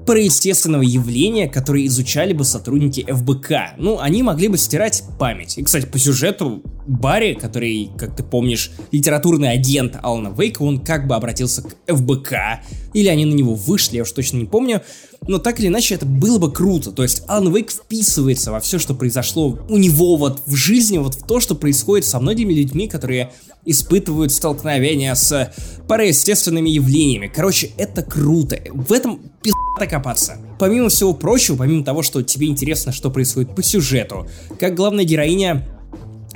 [0.09, 3.75] параестественного явления, которые изучали бы сотрудники ФБК.
[3.77, 5.59] Ну, они могли бы стирать память.
[5.59, 11.07] И, кстати, по сюжету Барри, который, как ты помнишь, литературный агент Алана Вейка, он как
[11.07, 12.33] бы обратился к ФБК,
[12.95, 14.81] или они на него вышли, я уж точно не помню,
[15.27, 16.91] но так или иначе это было бы круто.
[16.91, 21.15] То есть Алан Вейк вписывается во все, что произошло у него вот в жизни, вот
[21.15, 23.33] в то, что происходит со многими людьми, которые
[23.65, 25.53] испытывают столкновения с
[25.87, 27.31] параестественными явлениями.
[27.33, 28.59] Короче, это круто.
[28.73, 30.39] В этом пизда копаться.
[30.59, 34.27] Помимо всего прочего, помимо того, что тебе интересно, что происходит по сюжету,
[34.59, 35.69] как главная героиня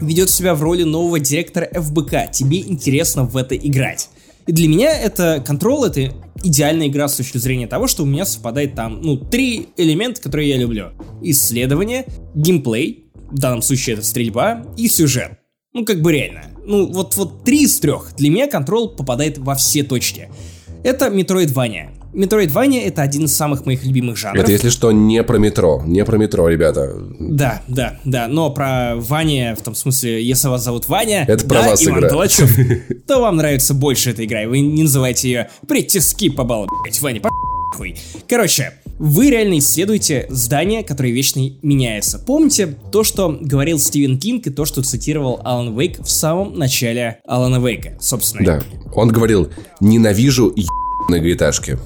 [0.00, 4.10] ведет себя в роли нового директора ФБК, тебе интересно в это играть.
[4.46, 8.24] И для меня это Control, это идеальная игра с точки зрения того, что у меня
[8.24, 10.90] совпадает там, ну, три элемента, которые я люблю.
[11.22, 15.38] Исследование, геймплей, в данном случае это стрельба, и сюжет.
[15.72, 16.44] Ну, как бы реально.
[16.64, 18.14] Ну, вот, вот три из трех.
[18.16, 20.28] Для меня Control попадает во все точки.
[20.84, 21.90] Это Metroidvania.
[22.12, 24.42] Metroidvania это один из самых моих любимых жанров.
[24.42, 25.82] Это, если что, не про метро.
[25.86, 26.94] Не про метро, ребята.
[27.18, 31.62] Да, да, да, но про Ваня, в том смысле, если вас зовут Ваня, Это про
[31.62, 32.08] да, вас Иван игра.
[32.08, 32.50] Толачев,
[33.06, 37.20] то вам нравится больше эта игра, и вы не называете ее «Притиски по блять, Ваня,
[37.20, 37.30] по
[37.76, 37.96] хуй».
[38.28, 42.18] Короче, вы реально исследуете здание, которое вечно меняется.
[42.18, 47.20] Помните то, что говорил Стивен Кинг и то, что цитировал Алан Вейк в самом начале
[47.26, 48.44] Алана Вейка, собственно.
[48.44, 48.62] Да.
[48.94, 49.48] Он говорил,
[49.80, 50.62] ненавижу на
[51.08, 51.78] многоэтажки.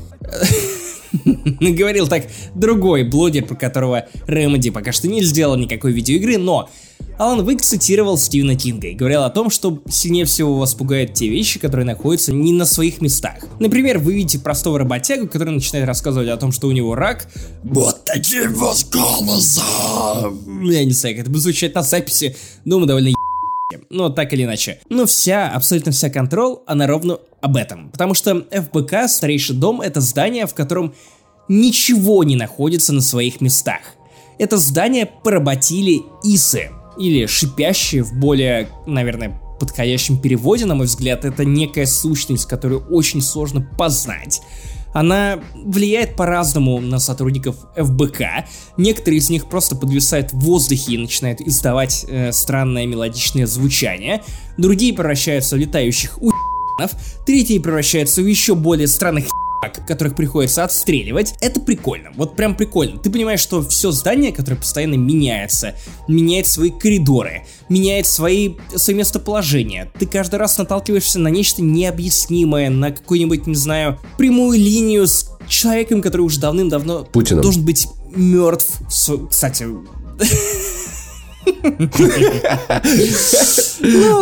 [1.60, 6.68] Говорил так другой блогер, про которого Remedy пока что не сделал никакой видеоигры, но
[7.18, 11.28] Алан Вейк цитировал Стивена Кинга и говорил о том, что сильнее всего вас пугают те
[11.28, 13.36] вещи, которые находятся не на своих местах.
[13.58, 17.26] Например, вы видите простого работягу, который начинает рассказывать о том, что у него рак.
[17.62, 20.70] Вот таким вот голосом!
[20.70, 23.12] Я не знаю, как это будет звучать на записи, думаю, довольно
[23.90, 24.78] но так или иначе.
[24.88, 27.90] Но вся, абсолютно вся контрол, она ровно об этом.
[27.90, 30.94] Потому что ФБК, старейший дом, это здание, в котором
[31.48, 33.80] ничего не находится на своих местах.
[34.38, 41.44] Это здание поработили Исы, или шипящие в более, наверное, подходящем переводе, на мой взгляд, это
[41.44, 44.42] некая сущность, которую очень сложно познать.
[44.92, 48.46] Она влияет по-разному на сотрудников ФБК.
[48.76, 54.22] Некоторые из них просто подвисают в воздухе и начинают издавать э, странное мелодичное звучание.
[54.56, 56.55] Другие превращаются в летающих у***нов.
[57.26, 59.26] Третьи превращаются в еще более странных
[59.86, 62.98] которых приходится отстреливать, это прикольно, вот прям прикольно.
[62.98, 65.74] Ты понимаешь, что все здание, которое постоянно меняется,
[66.08, 69.90] меняет свои коридоры, меняет свои, свое местоположение.
[69.98, 76.02] Ты каждый раз наталкиваешься на нечто необъяснимое, на какую-нибудь, не знаю, прямую линию с человеком,
[76.02, 77.42] который уже давным-давно Путиным.
[77.42, 78.80] должен быть мертв.
[79.30, 79.66] Кстати,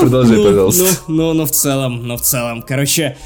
[0.00, 0.84] Продолжай, ну, пожалуйста.
[1.08, 2.62] Ну, ну, ну, в целом, ну, в целом.
[2.62, 3.16] Короче,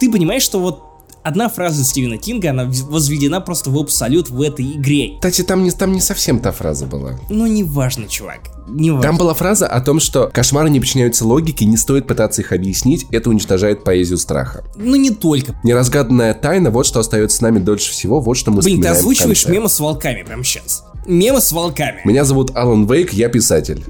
[0.00, 0.88] ты понимаешь, что вот
[1.22, 5.16] одна фраза Стивена Кинга, она возведена просто в абсолют в этой игре.
[5.16, 7.18] Кстати, там не, там не совсем та фраза была.
[7.28, 8.40] Ну, неважно, чувак.
[8.68, 9.02] Неважно.
[9.02, 13.06] Там была фраза о том, что кошмары не подчиняются логике, не стоит пытаться их объяснить,
[13.10, 14.64] это уничтожает поэзию страха.
[14.76, 15.58] Ну, не только.
[15.62, 19.46] Неразгаданная тайна, вот что остается с нами дольше всего, вот что мы Блин, ты озвучиваешь
[19.46, 20.84] мемы с волками прямо сейчас.
[21.08, 22.02] Мемы с волками.
[22.04, 23.82] Меня зовут Алан Вейк, я писатель.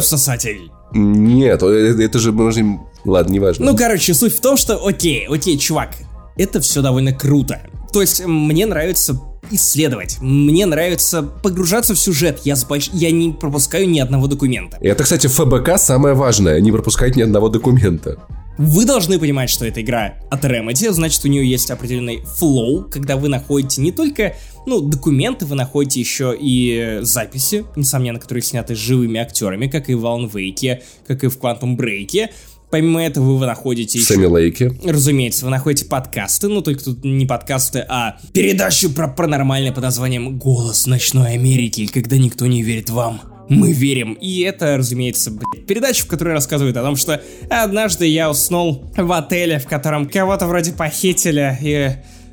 [0.00, 0.70] Всосатель.
[0.92, 2.80] Нет, это, это же можно...
[3.04, 3.66] Ладно, неважно.
[3.66, 5.96] Ну, короче, суть в том, что, окей, окей, чувак,
[6.36, 7.60] это все довольно круто.
[7.92, 10.18] То есть мне нравится исследовать.
[10.20, 12.42] Мне нравится погружаться в сюжет.
[12.44, 12.90] Я, сбольш...
[12.92, 14.78] я не пропускаю ни одного документа.
[14.80, 18.18] Это, кстати, ФБК самое важное, не пропускать ни одного документа.
[18.58, 23.16] Вы должны понимать, что эта игра от Remedy, значит, у нее есть определенный флоу, когда
[23.16, 24.36] вы находите не только,
[24.66, 30.04] ну, документы, вы находите еще и записи, несомненно, которые сняты живыми актерами, как и в
[30.04, 32.28] Alan Wake, как и в Quantum Break.
[32.70, 34.14] Помимо этого вы находите еще...
[34.14, 34.72] Сэмми Лейки.
[34.82, 40.38] Разумеется, вы находите подкасты, ну только тут не подкасты, а передачу про паранормальное под названием
[40.38, 43.31] «Голос ночной Америки», когда никто не верит вам.
[43.48, 44.14] Мы верим.
[44.14, 47.20] И это, разумеется, блядь, передача, в которой рассказывают о том, что
[47.50, 51.90] однажды я уснул в отеле, в котором кого-то вроде похитили, и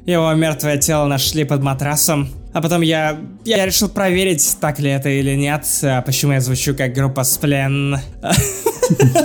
[0.10, 2.30] его мертвое тело нашли под матрасом.
[2.52, 6.76] А потом я, я решил проверить, так ли это или нет, а почему я звучу
[6.76, 7.98] как группа Сплен.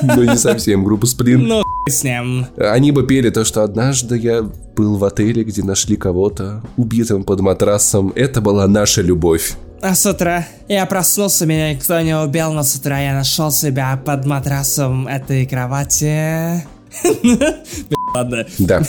[0.02, 1.46] Ну, не совсем группа Сплин.
[1.46, 2.46] Ну, с ним.
[2.58, 4.42] Они бы пели то, что однажды я
[4.76, 8.12] был в отеле, где нашли кого-то убитым под матрасом.
[8.14, 9.54] Это была наша любовь.
[9.84, 14.00] А с утра я проснулся, меня никто не убил, но с утра я нашел себя
[14.02, 16.64] под матрасом этой кровати.
[18.14, 18.46] Ладно.
[18.58, 18.82] Да.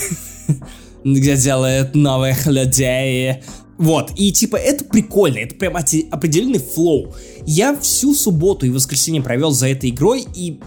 [1.03, 3.43] Где делают новых людей.
[3.77, 7.13] Вот, и типа это прикольно, это прям определенный флоу.
[7.45, 10.61] Я всю субботу и воскресенье провел за этой игрой, и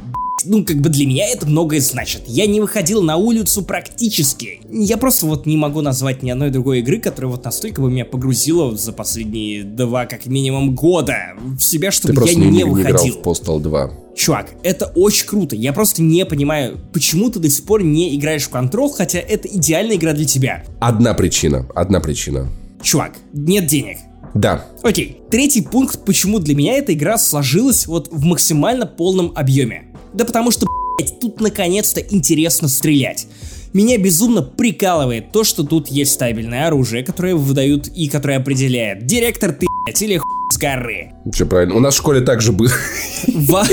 [0.44, 2.22] ну, как бы для меня это многое значит.
[2.26, 4.60] Я не выходил на улицу практически.
[4.70, 8.04] Я просто вот не могу назвать ни одной другой игры, которая вот настолько бы меня
[8.04, 12.96] погрузила за последние два, как минимум, года в себя, чтобы Ты я не, не выходил.
[12.96, 13.90] играл в Postal 2.
[14.16, 15.54] Чувак, это очень круто.
[15.54, 19.48] Я просто не понимаю, почему ты до сих пор не играешь в Control, хотя это
[19.48, 20.64] идеальная игра для тебя.
[20.80, 22.48] Одна причина, одна причина.
[22.82, 23.98] Чувак, нет денег.
[24.34, 24.64] Да.
[24.82, 25.22] Окей.
[25.30, 29.86] Третий пункт, почему для меня эта игра сложилась вот в максимально полном объеме.
[30.14, 30.66] Да потому что,
[30.98, 33.26] блядь, тут наконец-то интересно стрелять.
[33.72, 39.52] Меня безумно прикалывает то, что тут есть стабильное оружие, которое выдают и которое определяет, директор
[39.52, 41.12] ты, блядь, или хуй с горы.
[41.32, 41.74] Все правильно.
[41.74, 42.70] У нас в школе также было.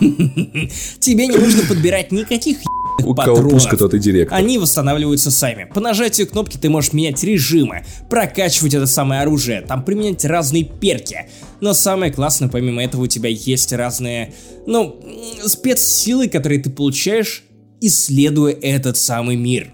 [0.00, 2.58] Тебе не нужно подбирать никаких
[3.02, 3.42] у патронов.
[3.42, 4.36] кого пушка, тот и директор.
[4.36, 5.64] Они восстанавливаются сами.
[5.64, 11.26] По нажатию кнопки ты можешь менять режимы, прокачивать это самое оружие, там применять разные перки.
[11.60, 14.32] Но самое классное, помимо этого, у тебя есть разные,
[14.66, 15.00] ну,
[15.46, 17.42] спецсилы, которые ты получаешь,
[17.80, 19.72] исследуя этот самый мир.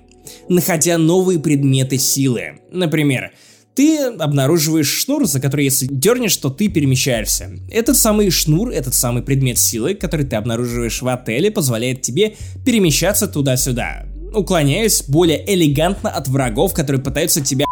[0.48, 2.60] Находя новые предметы силы.
[2.70, 3.32] Например,
[3.80, 7.50] ты обнаруживаешь шнур, за который если дернешь, то ты перемещаешься.
[7.70, 13.26] Этот самый шнур, этот самый предмет силы, который ты обнаруживаешь в отеле, позволяет тебе перемещаться
[13.26, 14.04] туда-сюда,
[14.34, 17.64] уклоняясь более элегантно от врагов, которые пытаются тебя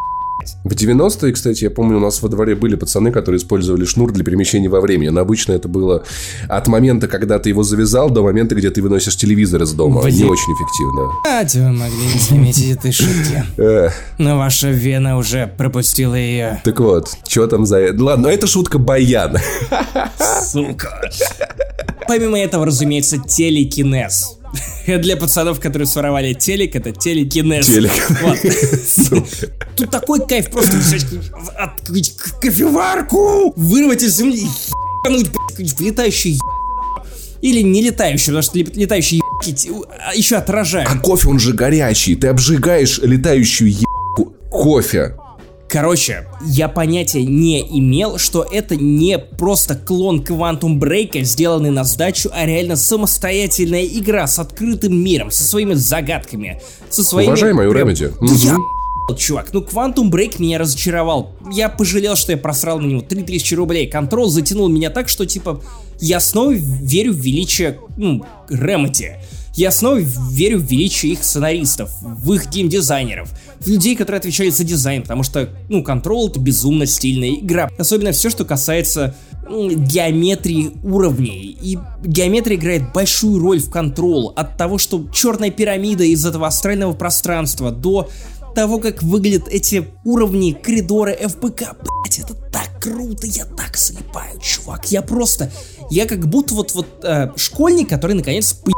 [0.64, 4.24] в 90-е, кстати, я помню, у нас во дворе были пацаны, которые использовали шнур для
[4.24, 5.08] перемещения во времени.
[5.08, 6.04] Но обычно это было
[6.48, 10.02] от момента, когда ты его завязал, до момента, где ты выносишь телевизор из дома.
[10.10, 11.12] Не очень эффективно.
[11.26, 13.44] А, вы могли не заметить этой шутки.
[14.18, 16.60] Но ваша вена уже пропустила ее.
[16.64, 17.94] Так вот, что там за...
[17.98, 19.36] Ладно, это шутка Баян.
[20.42, 21.00] Сука.
[22.06, 24.37] Помимо этого, разумеется, телекинез.
[24.86, 27.66] Для пацанов, которые своровали телек, это телекинез.
[27.66, 27.92] Телек.
[28.22, 29.28] Вот.
[29.76, 31.06] Тут такой кайф просто взять
[32.40, 34.46] кофеварку, вырвать из земли
[35.04, 35.30] ебануть,
[35.78, 36.38] летающий
[37.40, 39.20] или не летающий, потому что летающие
[40.04, 40.90] а еще отражают.
[40.90, 42.16] А кофе, он же горячий.
[42.16, 45.14] Ты обжигаешь летающую ебку кофе.
[45.68, 52.30] Короче, я понятия не имел, что это не просто клон Quantum Break, сделанный на сдачу,
[52.32, 57.28] а реально самостоятельная игра с открытым миром, со своими загадками, со своими...
[57.28, 57.88] Уважаемый прям...
[57.88, 58.12] Remedy.
[58.40, 58.56] Я
[59.16, 59.52] чувак.
[59.52, 61.32] Ну, Quantum Break меня разочаровал.
[61.52, 63.86] Я пожалел, что я просрал на него 3000 рублей.
[63.86, 65.62] Контрол затянул меня так, что, типа,
[65.98, 69.16] я снова верю в величие, ну, Remedy.
[69.58, 73.28] Я снова верю в величие их сценаристов, в их геймдизайнеров,
[73.58, 77.68] в людей, которые отвечали за дизайн, потому что, ну, Control это безумно стильная игра.
[77.76, 79.16] Особенно все, что касается
[79.48, 81.58] геометрии уровней.
[81.60, 84.32] И геометрия играет большую роль в Control.
[84.36, 88.08] От того, что черная пирамида из этого астрального пространства до
[88.54, 94.92] того, как выглядят эти уровни, коридоры ФПК, блять, это так круто, я так слепаю, чувак,
[94.92, 95.50] я просто,
[95.90, 98.70] я как будто вот вот э, школьник, который наконец по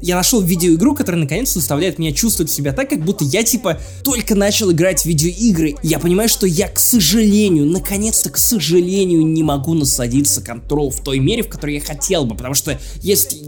[0.00, 4.34] я нашел видеоигру, которая наконец заставляет меня чувствовать себя так, как будто я типа только
[4.34, 5.76] начал играть в видеоигры.
[5.82, 11.18] Я понимаю, что я, к сожалению, наконец-то, к сожалению, не могу насладиться контрол в той
[11.18, 13.42] мере, в которой я хотел бы, потому что есть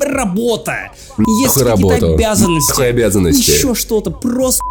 [0.00, 0.90] работа,
[1.42, 4.62] есть какие-то обязанности, обязанности, еще что-то, просто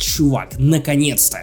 [0.00, 1.38] чувак, наконец-то.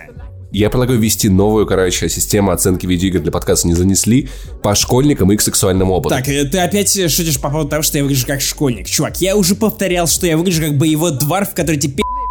[0.51, 4.29] Я предлагаю ввести новую, короче, систему оценки видеоигр для подкаста «Не занесли»
[4.61, 6.15] по школьникам и к сексуальному опыту.
[6.15, 8.87] Так, э, ты опять шутишь по поводу того, что я выгляжу как школьник.
[8.87, 11.77] Чувак, я уже повторял, что я выгляжу как боевой дворф, который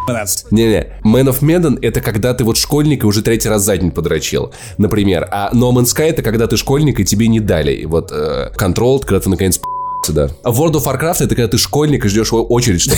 [0.07, 0.47] ебаться.
[0.51, 4.51] Не-не, Man of Medan это когда ты вот школьник и уже третий раз задний подрочил,
[4.77, 5.27] например.
[5.31, 7.73] А No Man's Sky это когда ты школьник и тебе не дали.
[7.73, 9.59] И вот э, Control, когда ты наконец
[10.07, 10.29] да.
[10.43, 12.97] А World of Warcraft это когда ты школьник и ждешь очередь, чтобы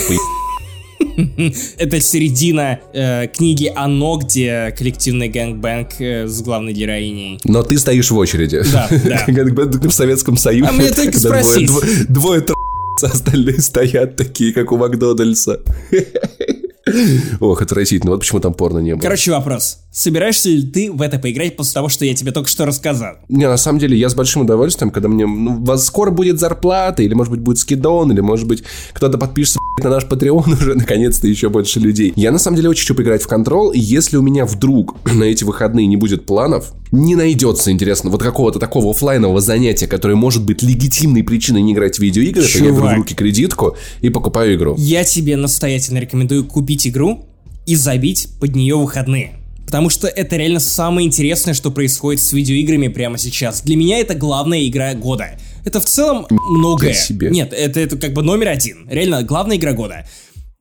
[1.77, 7.39] Это середина э, книги «Оно», где коллективный гэнгбэнг э, с главной героиней.
[7.43, 8.61] Но ты стоишь в очереди.
[8.71, 9.23] Да, да.
[9.27, 10.69] Гэнгбэнг в Советском Союзе.
[10.69, 11.67] А мне только спросить.
[11.67, 12.57] Двое, двое, двое
[13.01, 15.61] остальные стоят такие, как у Макдональдса.
[17.39, 18.11] Ох, отвратительно.
[18.11, 19.01] Вот почему там порно не было.
[19.01, 19.79] Короче, вопрос.
[19.91, 23.15] Собираешься ли ты в это поиграть после того, что я тебе только что рассказал?
[23.29, 25.25] Не, на самом деле, я с большим удовольствием, когда мне...
[25.25, 28.63] Ну, у вас скоро будет зарплата, или, может быть, будет скидон, или, может быть,
[28.93, 32.13] кто-то подпишется на наш Patreon уже, наконец-то, еще больше людей.
[32.15, 35.23] Я, на самом деле, очень хочу поиграть в Control, и если у меня вдруг на
[35.23, 40.43] эти выходные не будет планов, не найдется, интересно, вот какого-то такого офлайнового занятия, которое может
[40.45, 44.55] быть легитимной причиной не играть в видеоигры, то я беру в руки кредитку и покупаю
[44.55, 44.75] игру.
[44.77, 47.25] Я тебе настоятельно рекомендую купить игру
[47.65, 49.37] и забить под нее выходные.
[49.65, 53.61] Потому что это реально самое интересное, что происходит с видеоиграми прямо сейчас.
[53.61, 55.31] Для меня это главная игра года.
[55.65, 56.93] Это в целом многое.
[56.93, 57.29] Себе.
[57.29, 58.87] Нет, это, это как бы номер один.
[58.89, 60.07] Реально, главная игра года.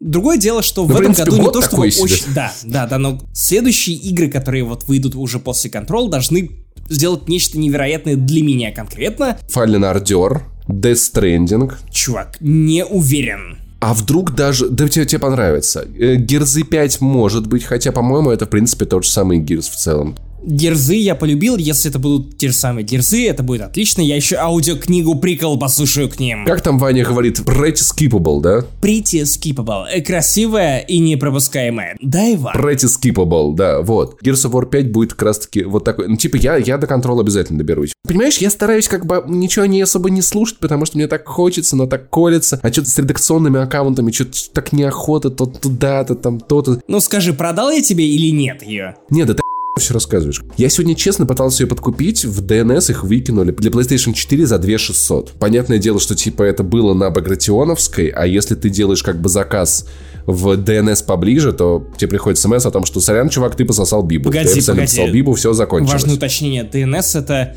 [0.00, 2.34] Другое дело, что ну, в, в этом принципе, году не то, чтобы очень...
[2.34, 6.50] Да, да, да, но следующие игры, которые вот выйдут уже после Control, должны
[6.88, 9.38] сделать нечто невероятное для меня конкретно.
[9.48, 11.72] Fallen Order, Death Stranding.
[11.92, 13.58] Чувак, не уверен.
[13.78, 14.68] А вдруг даже...
[14.68, 15.86] Да тебе, тебе понравится.
[15.86, 20.16] Герзы 5 может быть, хотя, по-моему, это, в принципе, тот же самый Гирз в целом.
[20.42, 24.00] Герзы я полюбил, если это будут те же самые Герзы, это будет отлично.
[24.00, 26.44] Я еще аудиокнигу прикол послушаю к ним.
[26.44, 27.40] Как там Ваня говорит?
[27.40, 28.64] Pretty skippable, да?
[28.80, 29.86] Pretty skippable.
[29.90, 31.96] Э, красивая и непропускаемая.
[32.00, 32.54] Да, Иван?
[32.56, 34.22] Pretty skippable, да, вот.
[34.22, 36.08] Gears of War 5 будет как раз таки вот такой.
[36.08, 37.92] Ну, типа, я, я до контрола обязательно доберусь.
[38.06, 41.76] Понимаешь, я стараюсь как бы ничего не особо не слушать, потому что мне так хочется,
[41.76, 42.60] но так колется.
[42.62, 46.80] А что-то с редакционными аккаунтами, что-то так неохота, то туда-то, там, то-то.
[46.86, 48.96] Ну скажи, продал я тебе или нет ее?
[49.10, 49.42] Нет, это
[49.78, 50.42] все рассказываешь.
[50.56, 55.32] Я сегодня честно пытался ее подкупить, в DNS их выкинули для PlayStation 4 за 2600.
[55.32, 59.86] Понятное дело, что типа это было на Багратионовской, а если ты делаешь как бы заказ
[60.24, 64.30] в DNS поближе, то тебе приходит смс о том, что сорян, чувак, ты пососал Бибу.
[64.30, 65.10] Погоди, ты погоди.
[65.10, 65.92] Бибу, все закончилось.
[65.92, 66.64] Важное уточнение.
[66.64, 67.56] DNS это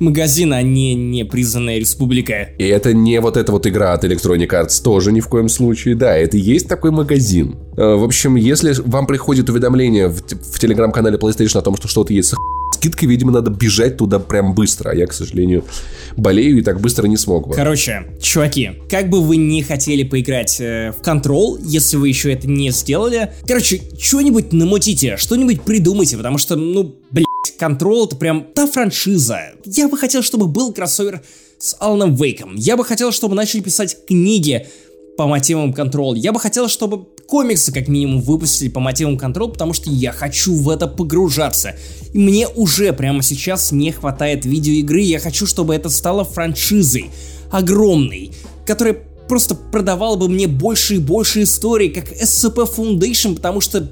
[0.00, 2.48] магазин, а не непризнанная республика.
[2.58, 5.94] И это не вот эта вот игра от Electronic Arts тоже ни в коем случае.
[5.94, 7.56] Да, это есть такой магазин.
[7.76, 12.12] Э, в общем, если вам приходит уведомление в, в телеграм-канале PlayStation о том, что что-то
[12.12, 12.34] есть с
[12.76, 14.90] скидкой, видимо, надо бежать туда прям быстро.
[14.90, 15.64] А я, к сожалению,
[16.16, 17.54] болею и так быстро не смог бы.
[17.54, 22.48] Короче, чуваки, как бы вы не хотели поиграть э, в Control, если вы еще это
[22.48, 27.25] не сделали, короче, что-нибудь намутите, что-нибудь придумайте, потому что, ну, блин,
[27.58, 29.52] Control это прям та франшиза.
[29.64, 31.22] Я бы хотел, чтобы был кроссовер
[31.58, 32.54] с Аланом Вейком.
[32.56, 34.66] Я бы хотел, чтобы начали писать книги
[35.16, 36.16] по мотивам Control.
[36.16, 40.54] Я бы хотел, чтобы комиксы как минимум выпустили по мотивам Control, потому что я хочу
[40.54, 41.74] в это погружаться.
[42.12, 47.10] И мне уже прямо сейчас не хватает видеоигры, я хочу, чтобы это стало франшизой.
[47.50, 48.32] Огромной,
[48.66, 53.90] которая просто продавала бы мне больше и больше историй, как SCP Foundation, потому что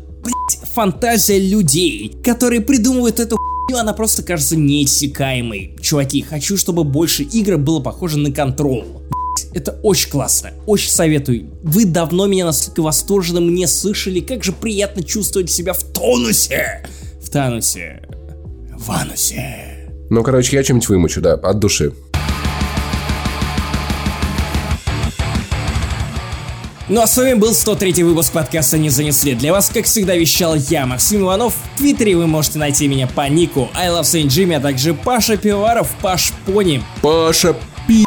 [0.74, 5.76] фантазия людей, которые придумывают эту хуйню, она просто кажется неиссякаемой.
[5.80, 9.02] Чуваки, хочу, чтобы больше игр было похоже на контрол.
[9.52, 11.50] Это очень классно, очень советую.
[11.62, 16.84] Вы давно меня настолько восторженным не слышали, как же приятно чувствовать себя в тонусе.
[17.22, 18.02] В тонусе.
[18.76, 19.90] В анусе.
[20.10, 21.92] Ну, короче, я чем-нибудь вымучу, да, от души.
[26.86, 29.34] Ну а с вами был 103 выпуск подкаста «Не занесли».
[29.34, 31.54] Для вас, как всегда, вещал я, Максим Иванов.
[31.54, 35.38] В Твиттере вы можете найти меня по нику I Love Saint Jimmy, а также Паша
[35.38, 36.82] Пиваров, Паш Пони.
[37.00, 37.56] Паша
[37.88, 38.04] Пи...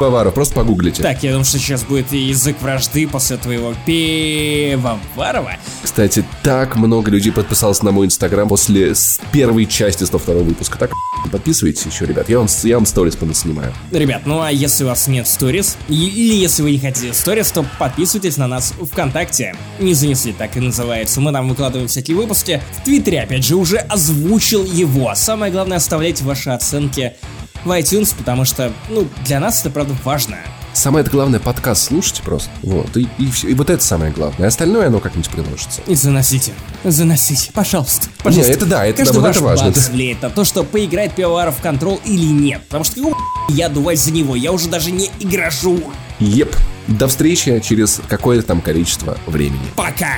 [0.00, 1.02] Пивоваров, просто погуглите.
[1.02, 5.52] Так, я думаю, что сейчас будет язык вражды после твоего Пивоварова.
[5.82, 8.94] Кстати, так много людей подписалось на мой инстаграм после
[9.30, 10.78] первой части 102 выпуска.
[10.78, 10.92] Так,
[11.30, 12.30] подписывайтесь еще, ребят.
[12.30, 13.74] Я вам, я вам сторис снимаю.
[13.90, 17.66] Ребят, ну а если у вас нет сторис, или если вы не хотите сторис, то
[17.78, 19.54] подписывайтесь на нас ВКонтакте.
[19.80, 21.20] Не занесли, так и называется.
[21.20, 22.62] Мы там выкладываем всякие выпуски.
[22.78, 25.12] В Твиттере, опять же, уже озвучил его.
[25.14, 27.16] Самое главное, оставляйте ваши оценки
[27.64, 30.36] в iTunes, потому что, ну, для нас это, правда, важно.
[30.72, 32.48] Самое главное, подкаст слушайте просто.
[32.62, 34.46] Вот, и, и, все, и вот это самое главное.
[34.46, 35.80] Остальное оно как-нибудь приложится.
[35.86, 36.52] И заносите.
[36.84, 37.50] Заносите.
[37.52, 38.08] Пожалуйста.
[38.22, 38.50] Пожалуйста.
[38.50, 39.66] Не, это да, это, Каждый да, вот ваш это важно.
[39.66, 42.62] бакс влияет на то, что поиграет пивоваров в контрол или нет.
[42.66, 43.16] Потому что какого
[43.48, 44.36] я дувать за него?
[44.36, 45.82] Я уже даже не игражу.
[46.20, 46.54] Еп.
[46.86, 49.60] До встречи через какое-то там количество времени.
[49.74, 50.12] Пока.